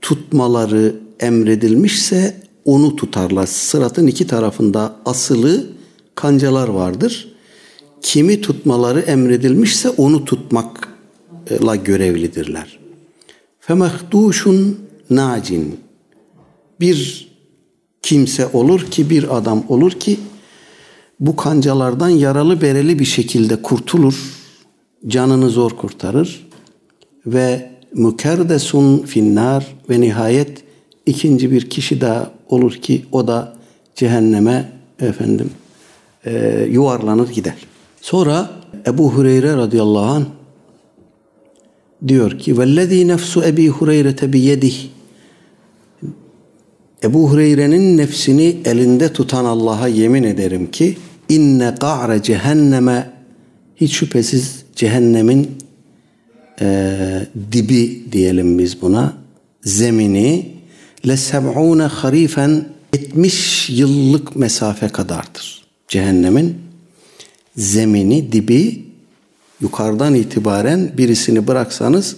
[0.00, 3.46] tutmaları emredilmişse onu tutarlar.
[3.46, 5.66] Sıratın iki tarafında asılı
[6.14, 7.34] kancalar vardır
[8.02, 12.78] kimi tutmaları emredilmişse onu tutmakla görevlidirler.
[13.60, 14.78] Femehduşun
[15.10, 15.80] nacin
[16.80, 17.28] bir
[18.02, 20.18] kimse olur ki bir adam olur ki
[21.22, 24.14] bu kancalardan yaralı bereli bir şekilde kurtulur,
[25.06, 26.48] canını zor kurtarır
[27.26, 30.64] ve mükerdesun finnar ve nihayet
[31.06, 33.56] ikinci bir kişi daha olur ki o da
[33.94, 35.50] cehenneme efendim
[36.26, 37.56] e, yuvarlanır gider.
[38.00, 38.50] Sonra
[38.86, 40.24] Ebu Hureyre radıyallahu anh
[42.08, 44.88] diyor ki vellezî nefsu Ebi Hureyre biyedih
[47.04, 50.96] Ebu Hureyre'nin nefsini elinde tutan Allah'a yemin ederim ki
[51.34, 53.10] inne ka're cehenneme
[53.76, 55.50] hiç şüphesiz cehennemin
[56.60, 59.12] e, dibi diyelim biz buna
[59.64, 60.52] zemini
[61.06, 62.64] le seb'une harifen
[62.94, 65.62] 70 yıllık mesafe kadardır.
[65.88, 66.54] Cehennemin
[67.56, 68.84] zemini dibi
[69.60, 72.16] yukarıdan itibaren birisini bıraksanız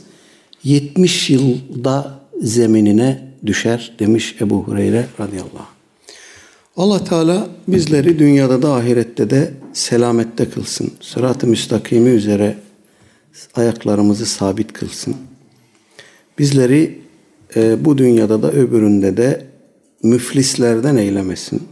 [0.64, 5.73] 70 yılda zeminine düşer demiş Ebu Hureyre radıyallahu anh.
[6.76, 10.90] Allah Teala bizleri dünyada da ahirette de selamette kılsın.
[11.00, 12.56] Sırat-ı müstakimi üzere
[13.54, 15.16] ayaklarımızı sabit kılsın.
[16.38, 16.98] Bizleri
[17.56, 19.46] e, bu dünyada da öbüründe de
[20.02, 21.62] müflislerden eylemesin.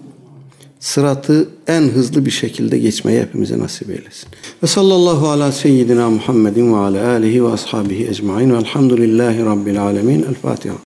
[0.80, 4.28] Sıratı en hızlı bir şekilde geçmeyi hepimize nasip eylesin.
[4.62, 10.22] Ve sallallahu ala seyyidina Muhammedin ve ala alihi ve ashabihi ecmain velhamdülillahi rabbil alemin.
[10.22, 10.74] El Fatiha.